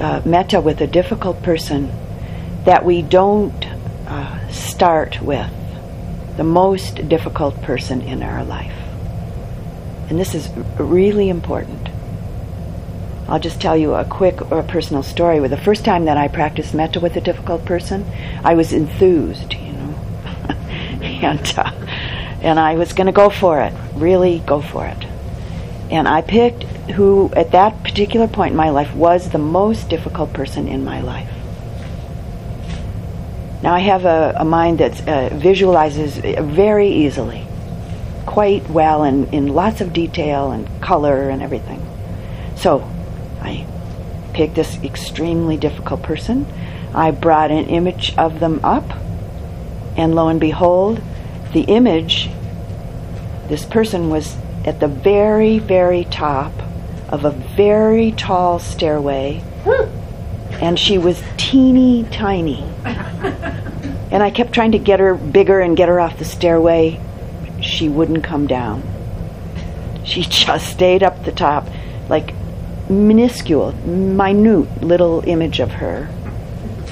uh, 0.00 0.20
metta 0.24 0.60
with 0.60 0.80
a 0.80 0.88
difficult 0.88 1.40
person 1.42 1.88
that 2.64 2.84
we 2.84 3.00
don't 3.00 3.64
uh, 4.08 4.50
start 4.50 5.22
with 5.22 5.50
the 6.36 6.44
most 6.44 7.08
difficult 7.08 7.62
person 7.62 8.02
in 8.02 8.24
our 8.24 8.44
life. 8.44 8.76
And 10.10 10.18
this 10.18 10.34
is 10.34 10.50
really 10.78 11.28
important. 11.28 11.93
I'll 13.28 13.40
just 13.40 13.60
tell 13.60 13.76
you 13.76 13.94
a 13.94 14.04
quick 14.04 14.50
or 14.52 14.60
a 14.60 14.64
personal 14.64 15.02
story. 15.02 15.40
With 15.40 15.50
the 15.50 15.56
first 15.56 15.84
time 15.84 16.04
that 16.04 16.16
I 16.16 16.28
practiced 16.28 16.74
metta 16.74 17.00
with 17.00 17.16
a 17.16 17.20
difficult 17.20 17.64
person, 17.64 18.04
I 18.44 18.54
was 18.54 18.72
enthused, 18.72 19.54
you 19.54 19.72
know, 19.72 19.94
and 21.02 21.54
uh, 21.56 21.72
and 22.42 22.60
I 22.60 22.74
was 22.74 22.92
going 22.92 23.06
to 23.06 23.12
go 23.12 23.30
for 23.30 23.60
it, 23.62 23.72
really 23.94 24.40
go 24.40 24.60
for 24.60 24.86
it. 24.86 25.04
And 25.90 26.06
I 26.06 26.20
picked 26.20 26.64
who, 26.92 27.32
at 27.34 27.52
that 27.52 27.82
particular 27.82 28.28
point 28.28 28.50
in 28.50 28.56
my 28.56 28.68
life, 28.68 28.94
was 28.94 29.30
the 29.30 29.38
most 29.38 29.88
difficult 29.88 30.34
person 30.34 30.68
in 30.68 30.84
my 30.84 31.00
life. 31.00 31.30
Now 33.62 33.74
I 33.74 33.80
have 33.80 34.04
a, 34.04 34.34
a 34.36 34.44
mind 34.44 34.80
that 34.80 35.08
uh, 35.08 35.30
visualizes 35.30 36.18
very 36.18 36.88
easily, 36.88 37.46
quite 38.26 38.68
well, 38.68 39.04
in, 39.04 39.26
in 39.28 39.48
lots 39.48 39.80
of 39.80 39.94
detail 39.94 40.50
and 40.50 40.68
color 40.82 41.30
and 41.30 41.40
everything. 41.40 41.80
So 42.56 42.86
I 43.44 43.66
picked 44.32 44.54
this 44.54 44.76
extremely 44.82 45.56
difficult 45.56 46.02
person. 46.02 46.46
I 46.94 47.10
brought 47.10 47.50
an 47.50 47.66
image 47.66 48.16
of 48.16 48.40
them 48.40 48.60
up, 48.64 48.84
and 49.96 50.14
lo 50.14 50.28
and 50.28 50.40
behold, 50.40 51.02
the 51.52 51.62
image, 51.62 52.30
this 53.48 53.64
person 53.64 54.10
was 54.10 54.36
at 54.64 54.80
the 54.80 54.88
very, 54.88 55.58
very 55.58 56.04
top 56.04 56.52
of 57.08 57.24
a 57.24 57.30
very 57.30 58.12
tall 58.12 58.58
stairway, 58.58 59.42
and 60.60 60.78
she 60.78 60.98
was 60.98 61.22
teeny 61.36 62.04
tiny. 62.10 62.64
And 64.10 64.22
I 64.22 64.30
kept 64.30 64.52
trying 64.52 64.72
to 64.72 64.78
get 64.78 65.00
her 65.00 65.14
bigger 65.14 65.60
and 65.60 65.76
get 65.76 65.88
her 65.88 66.00
off 66.00 66.18
the 66.18 66.24
stairway. 66.24 67.00
She 67.60 67.88
wouldn't 67.88 68.22
come 68.22 68.46
down. 68.46 68.82
She 70.04 70.22
just 70.28 70.70
stayed 70.70 71.02
up 71.02 71.24
the 71.24 71.32
top, 71.32 71.68
like 72.08 72.32
minuscule, 72.88 73.72
minute 73.72 74.82
little 74.82 75.22
image 75.26 75.60
of 75.60 75.70
her 75.72 76.08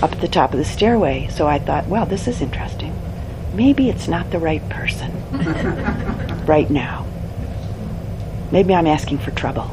up 0.03 0.13
at 0.13 0.21
the 0.21 0.29
top 0.29 0.53
of 0.53 0.59
the 0.59 0.65
stairway. 0.65 1.29
So 1.31 1.47
I 1.47 1.59
thought, 1.59 1.87
well, 1.87 2.07
this 2.07 2.27
is 2.27 2.41
interesting. 2.41 2.95
Maybe 3.55 3.89
it's 3.89 4.09
not 4.09 4.31
the 4.31 4.39
right 4.39 4.67
person 4.69 5.13
right 6.47 6.69
now. 6.71 7.07
Maybe 8.51 8.75
I'm 8.75 8.87
asking 8.87 9.19
for 9.19 9.31
trouble. 9.31 9.71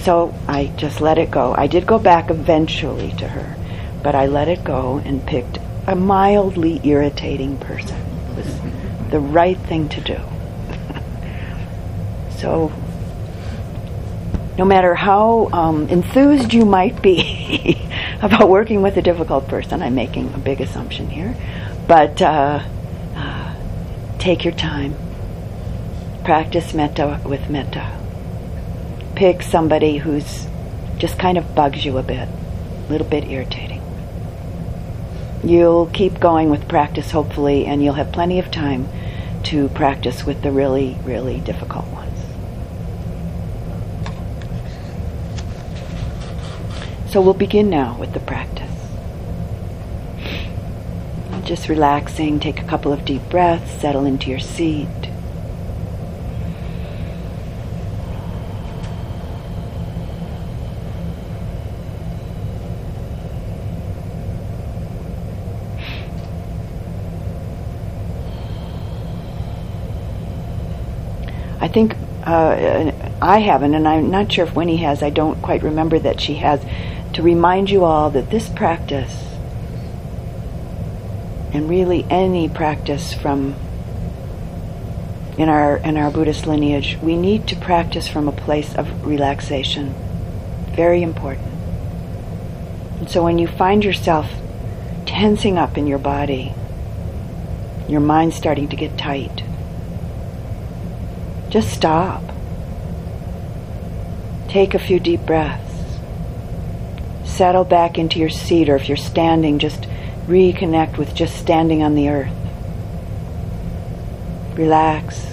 So 0.00 0.34
I 0.48 0.66
just 0.76 1.00
let 1.00 1.18
it 1.18 1.30
go. 1.30 1.54
I 1.56 1.68
did 1.68 1.86
go 1.86 1.98
back 1.98 2.30
eventually 2.30 3.12
to 3.12 3.28
her, 3.28 3.56
but 4.02 4.14
I 4.14 4.26
let 4.26 4.48
it 4.48 4.64
go 4.64 4.98
and 5.04 5.24
picked 5.24 5.58
a 5.86 5.94
mildly 5.94 6.80
irritating 6.84 7.56
person. 7.58 7.96
It 8.30 8.36
was 8.36 9.10
the 9.10 9.20
right 9.20 9.58
thing 9.58 9.88
to 9.90 10.00
do. 10.00 10.20
so 12.38 12.72
no 14.58 14.64
matter 14.64 14.94
how 14.94 15.48
um, 15.52 15.88
enthused 15.88 16.52
you 16.52 16.64
might 16.64 17.00
be 17.00 17.80
about 18.22 18.48
working 18.48 18.82
with 18.82 18.96
a 18.96 19.02
difficult 19.02 19.48
person, 19.48 19.82
I'm 19.82 19.94
making 19.94 20.32
a 20.34 20.38
big 20.38 20.60
assumption 20.60 21.08
here, 21.08 21.34
but 21.88 22.20
uh, 22.20 22.62
uh, 23.14 23.54
take 24.18 24.44
your 24.44 24.54
time. 24.54 24.94
Practice 26.24 26.74
metta 26.74 27.20
with 27.24 27.48
metta. 27.48 27.98
Pick 29.16 29.42
somebody 29.42 29.98
who's 29.98 30.46
just 30.98 31.18
kind 31.18 31.38
of 31.38 31.54
bugs 31.54 31.84
you 31.84 31.98
a 31.98 32.02
bit, 32.02 32.28
a 32.28 32.86
little 32.90 33.06
bit 33.06 33.24
irritating. 33.24 33.82
You'll 35.42 35.86
keep 35.86 36.20
going 36.20 36.50
with 36.50 36.68
practice, 36.68 37.10
hopefully, 37.10 37.66
and 37.66 37.82
you'll 37.82 37.94
have 37.94 38.12
plenty 38.12 38.38
of 38.38 38.50
time 38.50 38.88
to 39.44 39.68
practice 39.70 40.24
with 40.24 40.42
the 40.42 40.52
really, 40.52 40.96
really 41.04 41.40
difficult 41.40 41.91
So 47.12 47.20
we'll 47.20 47.34
begin 47.34 47.68
now 47.68 47.98
with 47.98 48.14
the 48.14 48.20
practice. 48.20 48.70
Just 51.44 51.68
relaxing, 51.68 52.40
take 52.40 52.58
a 52.58 52.64
couple 52.64 52.90
of 52.90 53.04
deep 53.04 53.20
breaths, 53.28 53.70
settle 53.70 54.06
into 54.06 54.30
your 54.30 54.38
seat. 54.38 54.88
I 71.60 71.68
think 71.68 71.94
uh, 72.24 72.90
I 73.20 73.40
haven't, 73.40 73.74
and 73.74 73.86
I'm 73.86 74.10
not 74.10 74.32
sure 74.32 74.46
if 74.46 74.56
Winnie 74.56 74.78
has, 74.78 75.02
I 75.02 75.10
don't 75.10 75.42
quite 75.42 75.62
remember 75.62 75.98
that 75.98 76.18
she 76.18 76.36
has, 76.36 76.64
to 77.14 77.22
remind 77.22 77.70
you 77.70 77.84
all 77.84 78.10
that 78.10 78.30
this 78.30 78.48
practice, 78.48 79.14
and 81.52 81.68
really 81.68 82.06
any 82.08 82.48
practice 82.48 83.12
from 83.12 83.54
in 85.36 85.48
our 85.48 85.78
in 85.78 85.96
our 85.96 86.10
Buddhist 86.10 86.46
lineage, 86.46 86.98
we 87.02 87.16
need 87.16 87.46
to 87.48 87.56
practice 87.56 88.08
from 88.08 88.28
a 88.28 88.32
place 88.32 88.74
of 88.74 89.06
relaxation. 89.06 89.94
Very 90.74 91.02
important. 91.02 91.48
And 92.98 93.10
so 93.10 93.22
when 93.24 93.38
you 93.38 93.46
find 93.46 93.84
yourself 93.84 94.30
tensing 95.06 95.58
up 95.58 95.76
in 95.76 95.86
your 95.86 95.98
body, 95.98 96.54
your 97.88 98.00
mind 98.00 98.32
starting 98.32 98.68
to 98.68 98.76
get 98.76 98.96
tight, 98.96 99.42
just 101.50 101.70
stop. 101.70 102.22
Take 104.48 104.74
a 104.74 104.78
few 104.78 105.00
deep 105.00 105.26
breaths. 105.26 105.71
Settle 107.42 107.64
back 107.64 107.98
into 107.98 108.20
your 108.20 108.30
seat, 108.30 108.68
or 108.68 108.76
if 108.76 108.86
you're 108.86 108.96
standing, 108.96 109.58
just 109.58 109.88
reconnect 110.28 110.96
with 110.96 111.12
just 111.12 111.34
standing 111.34 111.82
on 111.82 111.96
the 111.96 112.08
earth. 112.08 112.32
Relax. 114.56 115.26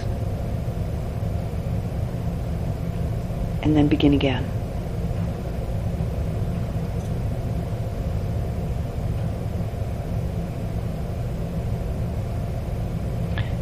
And 3.61 3.77
then 3.77 3.89
begin 3.89 4.15
again. 4.15 4.43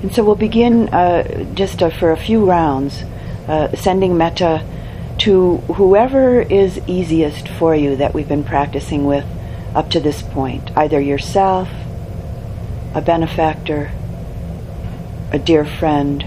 And 0.02 0.16
so 0.16 0.24
we'll 0.24 0.36
begin 0.36 0.88
uh, 0.94 1.54
just 1.54 1.84
uh, 1.84 1.90
for 1.90 2.14
a 2.14 2.18
few 2.18 2.46
rounds, 2.46 3.04
uh, 3.50 3.76
sending 3.76 4.18
metta 4.18 4.66
to 5.28 5.58
whoever 5.58 6.40
is 6.40 6.80
easiest 6.88 7.50
for 7.50 7.76
you 7.76 7.98
that 7.98 8.14
we've 8.14 8.30
been 8.30 8.46
practicing 8.46 9.04
with 9.04 9.26
up 9.76 9.90
to 9.90 10.00
this 10.00 10.22
point, 10.22 10.72
either 10.78 11.02
yourself, 11.02 11.68
a 12.96 13.02
benefactor, 13.02 13.92
a 15.34 15.38
dear 15.38 15.66
friend, 15.66 16.26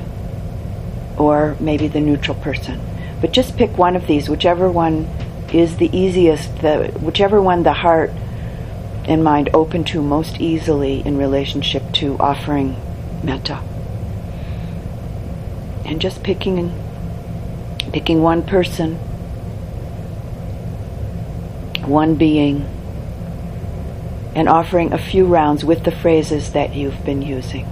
or 1.16 1.56
maybe 1.60 1.88
the 1.88 1.98
neutral 1.98 2.36
person. 2.42 2.78
But 3.22 3.32
just 3.32 3.56
pick 3.56 3.78
one 3.78 3.96
of 3.96 4.06
these, 4.06 4.28
whichever 4.28 4.70
one 4.70 5.08
is 5.50 5.78
the 5.78 5.88
easiest, 5.96 6.60
the, 6.60 6.88
whichever 7.00 7.40
one 7.40 7.62
the 7.62 7.72
heart 7.72 8.10
and 9.06 9.24
mind 9.24 9.48
open 9.54 9.82
to 9.84 10.02
most 10.02 10.38
easily 10.42 11.00
in 11.00 11.16
relationship 11.16 11.90
to 11.94 12.18
offering 12.18 12.76
metta. 13.24 13.62
And 15.86 16.02
just 16.02 16.22
picking 16.22 16.58
picking 17.92 18.22
one 18.22 18.42
person, 18.42 18.94
one 21.86 22.14
being, 22.14 22.64
and 24.34 24.48
offering 24.48 24.92
a 24.92 24.98
few 24.98 25.26
rounds 25.26 25.64
with 25.64 25.84
the 25.84 25.90
phrases 25.90 26.52
that 26.52 26.74
you've 26.74 27.04
been 27.04 27.20
using. 27.20 27.66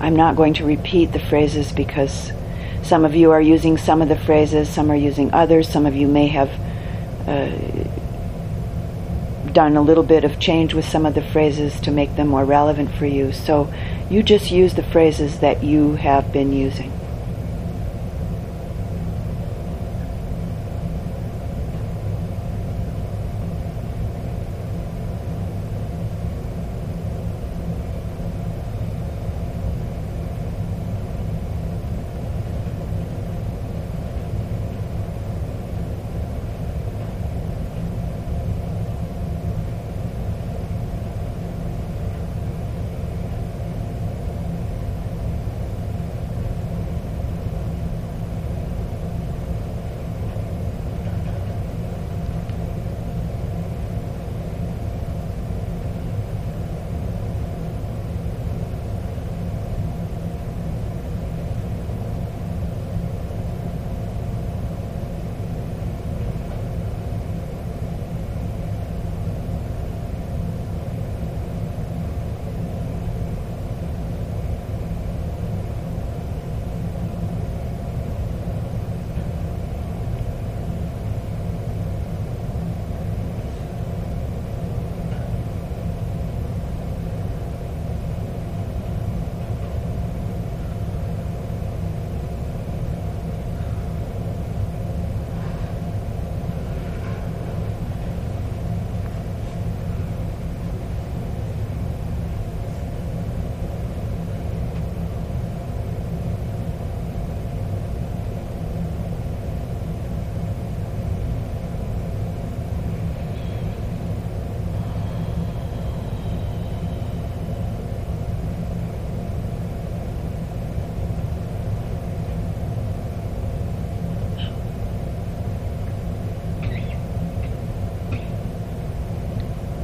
I'm 0.00 0.16
not 0.16 0.34
going 0.34 0.54
to 0.54 0.64
repeat 0.64 1.12
the 1.12 1.20
phrases 1.20 1.70
because 1.72 2.32
some 2.82 3.04
of 3.04 3.14
you 3.14 3.30
are 3.30 3.40
using 3.40 3.76
some 3.78 4.02
of 4.02 4.08
the 4.08 4.18
phrases, 4.18 4.68
some 4.68 4.90
are 4.90 4.96
using 4.96 5.32
others, 5.32 5.68
some 5.68 5.86
of 5.86 5.94
you 5.94 6.08
may 6.08 6.26
have 6.26 6.50
uh, 7.28 7.99
done 9.52 9.76
a 9.76 9.82
little 9.82 10.02
bit 10.04 10.24
of 10.24 10.38
change 10.38 10.74
with 10.74 10.84
some 10.84 11.06
of 11.06 11.14
the 11.14 11.22
phrases 11.22 11.80
to 11.80 11.90
make 11.90 12.16
them 12.16 12.28
more 12.28 12.44
relevant 12.44 12.90
for 12.92 13.06
you. 13.06 13.32
So 13.32 13.72
you 14.08 14.22
just 14.22 14.50
use 14.50 14.74
the 14.74 14.82
phrases 14.82 15.40
that 15.40 15.62
you 15.62 15.94
have 15.94 16.32
been 16.32 16.52
using. 16.52 16.92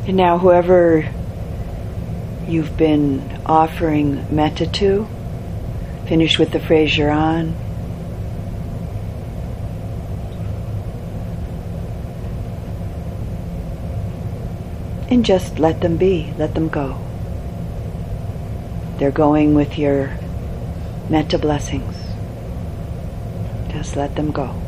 And 0.06 0.16
now, 0.16 0.38
whoever 0.38 1.12
you've 2.46 2.76
been 2.76 3.40
offering 3.44 4.24
metta 4.34 4.66
to, 4.68 5.08
finish 6.06 6.38
with 6.38 6.52
the 6.52 6.60
phrase 6.60 6.96
you're 6.96 7.10
on. 7.10 7.56
And 15.10 15.24
just 15.24 15.58
let 15.58 15.80
them 15.80 15.96
be, 15.96 16.32
let 16.38 16.54
them 16.54 16.68
go. 16.68 17.00
They're 18.98 19.10
going 19.10 19.54
with 19.54 19.76
your 19.76 20.16
metta 21.10 21.36
blessings. 21.36 21.96
Just 23.72 23.96
let 23.96 24.14
them 24.14 24.30
go. 24.30 24.65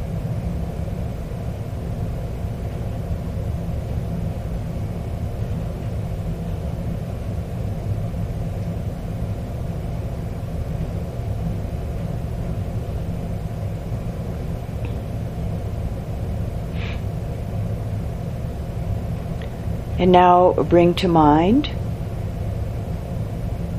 And 19.99 20.13
now 20.13 20.53
bring 20.53 20.95
to 20.95 21.09
mind, 21.09 21.71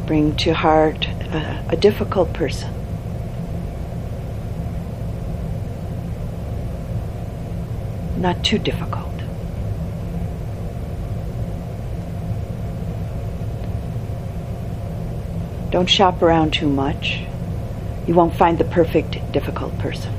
bring 0.06 0.36
to 0.38 0.54
heart 0.54 1.08
a, 1.08 1.66
a 1.70 1.78
difficult 1.78 2.34
person. 2.34 2.74
Not 8.18 8.44
too 8.44 8.60
difficult. 8.60 9.06
Don't 15.72 15.88
shop 15.88 16.22
around 16.22 16.52
too 16.52 16.68
much. 16.68 17.22
You 18.08 18.14
won't 18.14 18.36
find 18.36 18.58
the 18.58 18.66
perfect 18.66 19.32
difficult 19.32 19.78
person. 19.78 20.19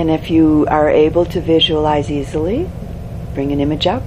And 0.00 0.10
if 0.10 0.30
you 0.30 0.64
are 0.70 0.88
able 0.88 1.26
to 1.26 1.42
visualize 1.42 2.10
easily, 2.10 2.70
bring 3.34 3.52
an 3.52 3.60
image 3.60 3.86
up. 3.86 4.02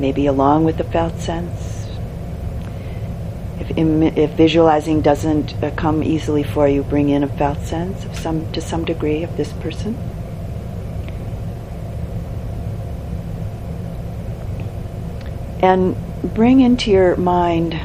Maybe 0.00 0.26
along 0.26 0.64
with 0.64 0.78
the 0.78 0.82
felt 0.82 1.16
sense. 1.20 1.86
If, 3.60 3.70
if 3.78 4.30
visualizing 4.30 5.00
doesn't 5.00 5.62
uh, 5.62 5.70
come 5.76 6.02
easily 6.02 6.42
for 6.42 6.66
you, 6.66 6.82
bring 6.82 7.08
in 7.08 7.22
a 7.22 7.28
felt 7.28 7.60
sense 7.60 8.04
of 8.04 8.18
some, 8.18 8.50
to 8.50 8.60
some 8.60 8.84
degree 8.84 9.22
of 9.22 9.36
this 9.36 9.52
person. 9.52 9.96
And 15.60 15.94
bring 16.34 16.60
into 16.60 16.90
your 16.90 17.14
mind 17.14 17.80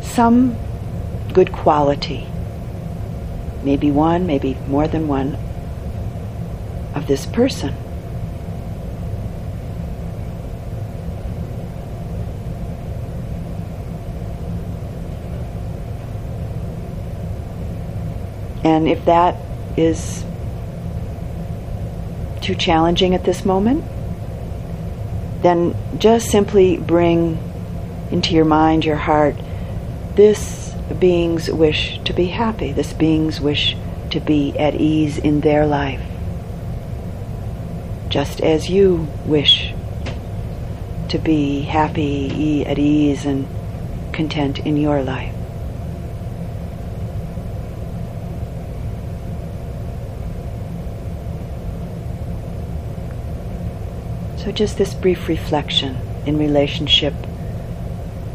some 0.00 0.56
good 1.34 1.52
quality 1.52 2.26
maybe 3.66 3.90
one, 3.90 4.26
maybe 4.26 4.56
more 4.68 4.86
than 4.86 5.08
one, 5.08 5.36
of 6.94 7.08
this 7.08 7.26
person. 7.26 7.74
And 18.62 18.88
if 18.88 19.04
that 19.06 19.36
is 19.76 20.24
too 22.40 22.54
challenging 22.54 23.16
at 23.16 23.24
this 23.24 23.44
moment, 23.44 23.84
then 25.42 25.74
just 25.98 26.30
simply 26.30 26.76
bring 26.76 27.36
into 28.12 28.32
your 28.32 28.44
mind, 28.44 28.84
your 28.84 28.96
heart, 28.96 29.34
this 30.14 30.65
being's 30.94 31.50
wish 31.50 31.98
to 32.04 32.12
be 32.12 32.26
happy, 32.26 32.72
this 32.72 32.92
being's 32.92 33.40
wish 33.40 33.76
to 34.10 34.20
be 34.20 34.56
at 34.58 34.74
ease 34.74 35.18
in 35.18 35.40
their 35.40 35.66
life, 35.66 36.00
just 38.08 38.40
as 38.40 38.70
you 38.70 39.08
wish 39.24 39.74
to 41.08 41.18
be 41.18 41.62
happy, 41.62 42.64
at 42.64 42.78
ease, 42.78 43.24
and 43.24 43.46
content 44.12 44.58
in 44.60 44.76
your 44.76 45.02
life. 45.02 45.34
So, 54.38 54.52
just 54.52 54.78
this 54.78 54.94
brief 54.94 55.28
reflection 55.28 55.96
in 56.24 56.38
relationship 56.38 57.14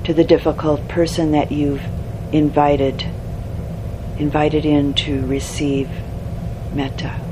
to 0.03 0.13
the 0.13 0.23
difficult 0.23 0.87
person 0.89 1.31
that 1.31 1.51
you've 1.51 1.83
invited, 2.31 3.05
invited 4.17 4.65
in 4.65 4.93
to 4.93 5.25
receive 5.25 5.89
metta. 6.73 7.30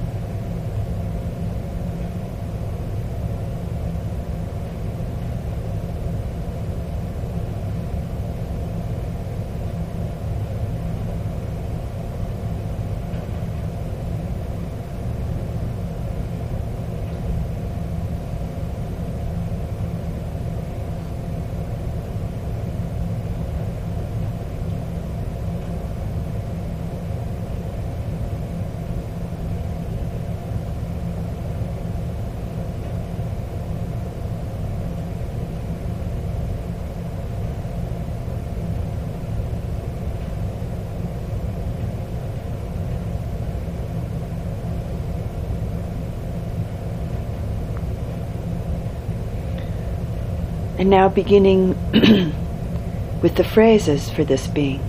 And 50.79 50.89
now 50.89 51.09
beginning 51.09 51.71
with 53.21 53.35
the 53.35 53.43
phrases 53.43 54.09
for 54.09 54.23
this 54.23 54.47
being. 54.47 54.79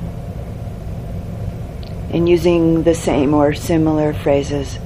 And 2.13 2.29
using 2.29 2.85
the 2.85 2.95
same 2.95 3.35
or 3.35 3.55
similar 3.55 4.13
phrases 4.13 4.79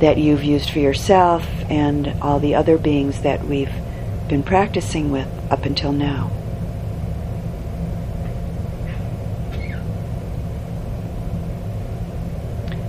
that 0.00 0.18
you've 0.18 0.44
used 0.44 0.68
for 0.68 0.80
yourself 0.80 1.48
and 1.70 2.14
all 2.20 2.40
the 2.40 2.54
other 2.54 2.76
beings 2.76 3.22
that 3.22 3.42
we've 3.44 3.72
been 4.28 4.42
practicing 4.42 5.10
with 5.10 5.28
up 5.50 5.64
until 5.64 5.92
now. 5.92 6.30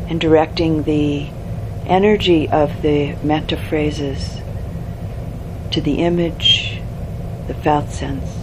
And 0.10 0.19
directing 0.19 0.84
the 0.84 1.30
energy 1.86 2.49
of 2.49 2.82
the 2.82 3.15
metta 3.23 3.56
phrases 3.56 4.41
to 5.71 5.80
the 5.80 5.99
image 5.99 6.49
the 7.50 7.56
felt 7.56 7.90
sense. 7.90 8.38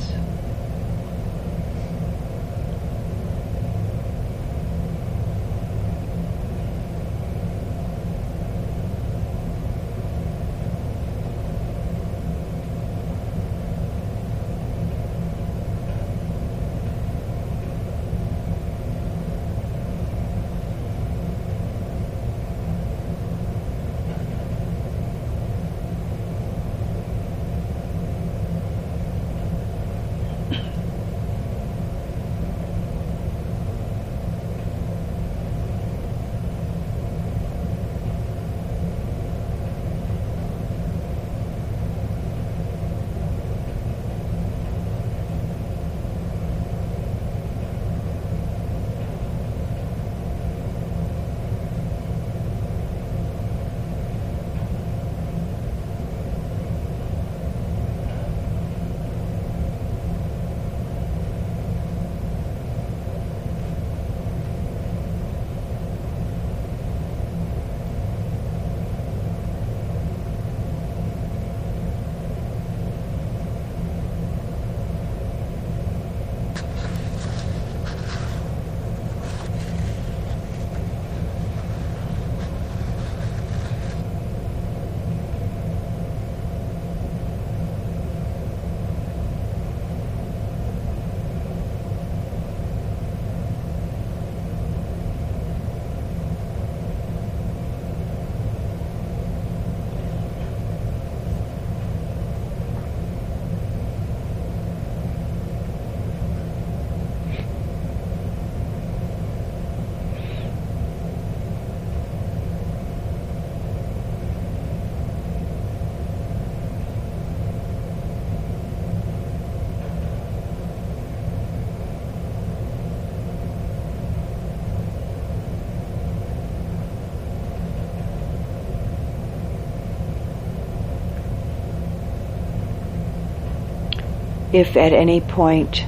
If 134.53 134.77
at 134.77 134.93
any 134.93 135.21
point 135.21 135.85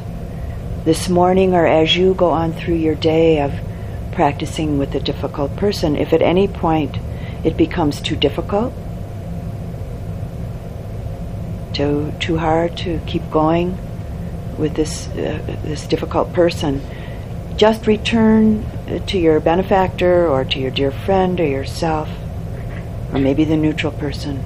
this 0.85 1.09
morning 1.09 1.55
or 1.55 1.67
as 1.67 1.97
you 1.97 2.15
go 2.15 2.31
on 2.31 2.53
through 2.53 2.75
your 2.75 2.95
day 2.95 3.41
of 3.41 3.53
practicing 4.13 4.79
with 4.79 4.95
a 4.95 5.01
difficult 5.01 5.55
person, 5.57 5.97
if 5.97 6.13
at 6.13 6.23
any 6.23 6.49
point 6.49 6.99
it 7.45 7.57
becomes 7.57 8.01
too 8.01 8.17
difficult, 8.17 8.73
too, 11.73 12.13
too 12.19 12.37
hard 12.39 12.77
to 12.77 13.01
keep 13.07 13.31
going 13.31 13.79
with 14.59 14.75
this, 14.75 15.09
uh, 15.09 15.39
this 15.63 15.87
difficult 15.87 16.33
person, 16.33 16.81
just 17.57 17.87
return 17.87 18.65
to 19.07 19.19
your 19.19 19.41
benefactor 19.41 20.27
or 20.29 20.45
to 20.45 20.59
your 20.59 20.71
dear 20.71 20.91
friend 20.91 21.41
or 21.41 21.47
yourself, 21.47 22.09
or 23.13 23.19
maybe 23.19 23.45
the 23.45 23.57
neutral 23.57 23.93
person, 23.93 24.45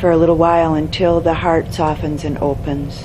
for 0.00 0.10
a 0.10 0.16
little 0.16 0.36
while 0.36 0.74
until 0.74 1.20
the 1.20 1.34
heart 1.34 1.74
softens 1.74 2.24
and 2.24 2.38
opens, 2.38 3.04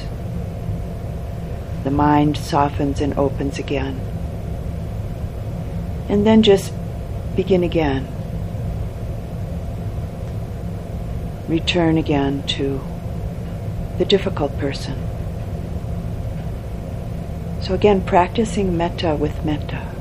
the 1.84 1.92
mind 1.92 2.38
softens 2.38 3.02
and 3.02 3.18
opens 3.18 3.60
again. 3.60 4.00
And 6.08 6.26
then 6.26 6.42
just 6.42 6.72
begin 7.36 7.64
again. 7.64 8.08
Return 11.50 11.98
again 11.98 12.44
to 12.48 12.82
the 13.98 14.06
difficult 14.06 14.58
person. 14.58 14.98
So 17.62 17.74
again, 17.74 18.06
practicing 18.06 18.78
metta 18.78 19.16
with 19.16 19.44
metta. 19.44 19.95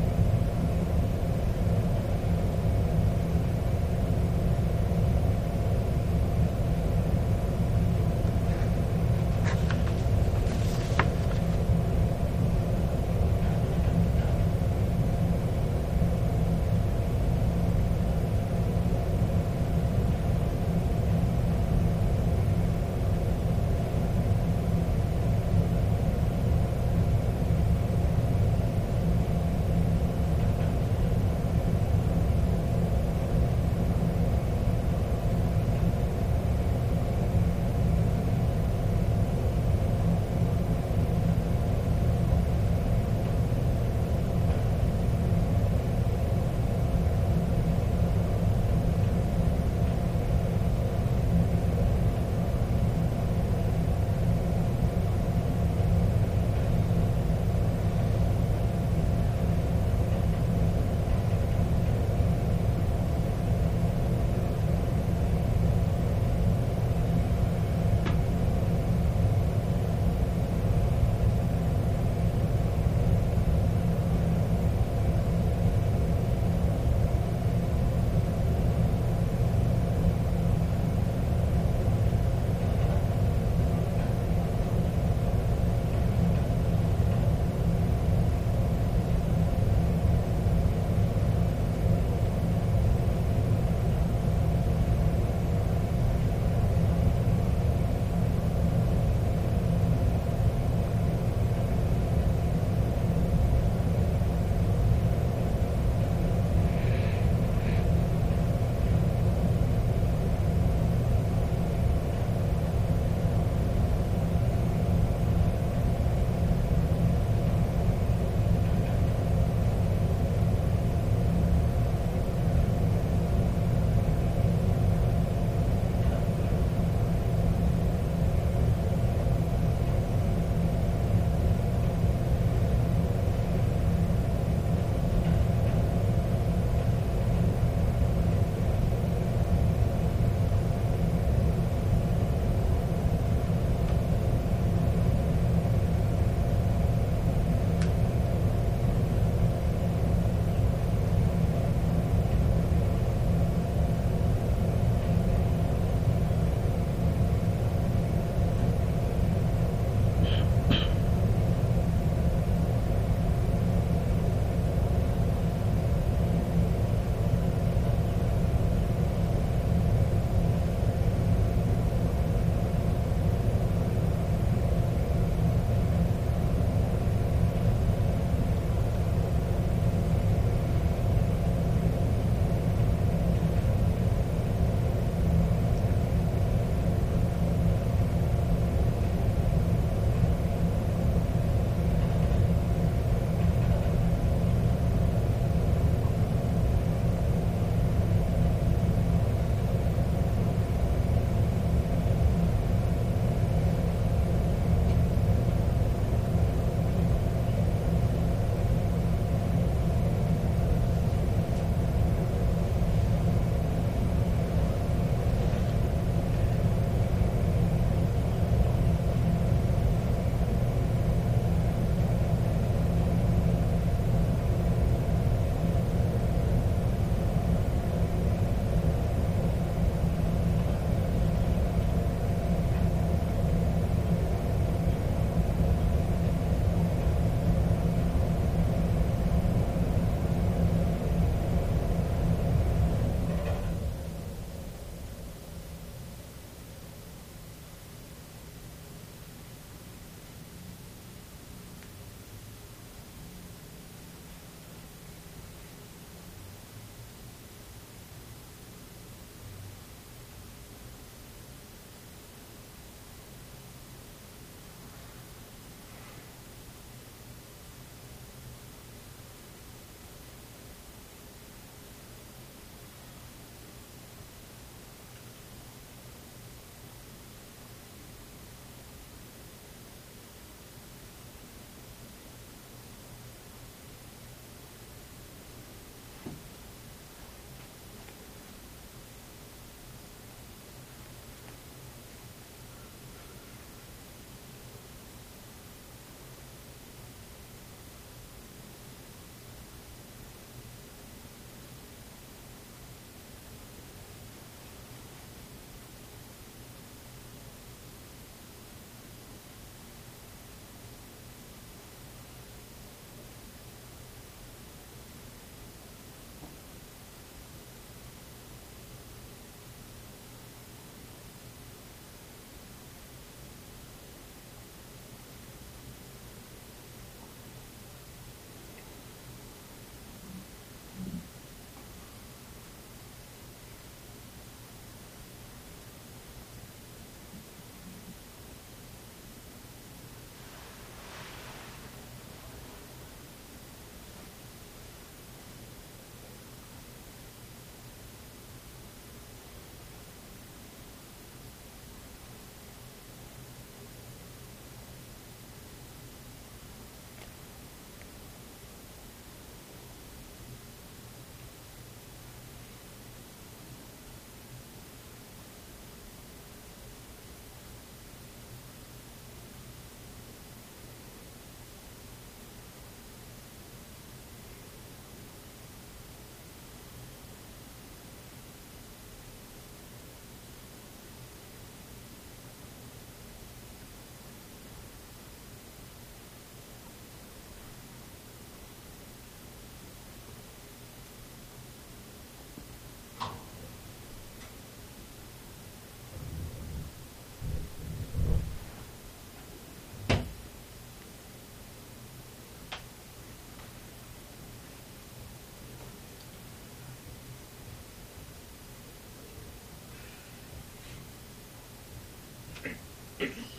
And 413.21 413.54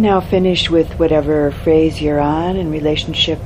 now 0.00 0.20
finish 0.20 0.70
with 0.70 0.98
whatever 0.98 1.50
phrase 1.50 2.00
you're 2.00 2.20
on 2.20 2.56
in 2.56 2.70
relationship 2.70 3.38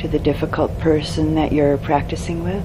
to 0.00 0.08
the 0.08 0.18
difficult 0.18 0.78
person 0.78 1.36
that 1.36 1.52
you're 1.52 1.78
practicing 1.78 2.42
with. 2.42 2.64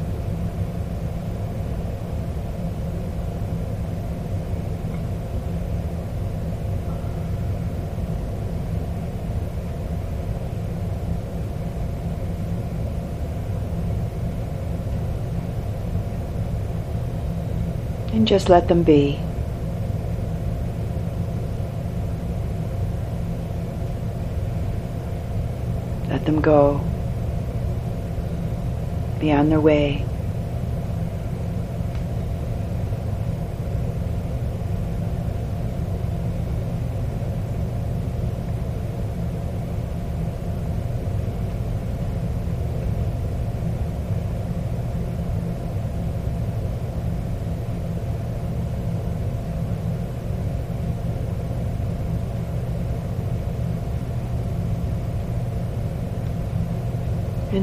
And 18.14 18.28
just 18.28 18.49
let 18.49 18.68
them 18.68 18.84
be. 18.84 19.20
Let 26.09 26.26
them 26.26 26.31
go. 26.42 26.89
Be 29.20 29.32
on 29.32 29.50
their 29.50 29.62
way. 29.62 30.11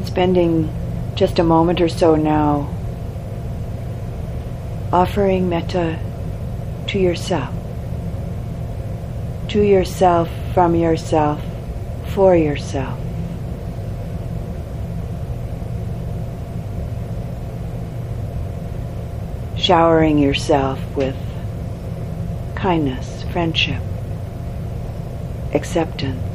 Spending 0.03 0.73
just 1.15 1.39
a 1.39 1.43
moment 1.43 1.81
or 1.81 1.89
so 1.89 2.15
now 2.15 2.67
offering 4.91 5.49
metta 5.49 5.99
to 6.87 6.99
yourself. 6.99 7.53
To 9.49 9.61
yourself, 9.61 10.29
from 10.53 10.75
yourself, 10.75 11.41
for 12.07 12.35
yourself. 12.35 12.97
Showering 19.57 20.17
yourself 20.17 20.79
with 20.95 21.17
kindness, 22.55 23.23
friendship, 23.31 23.81
acceptance. 25.53 26.28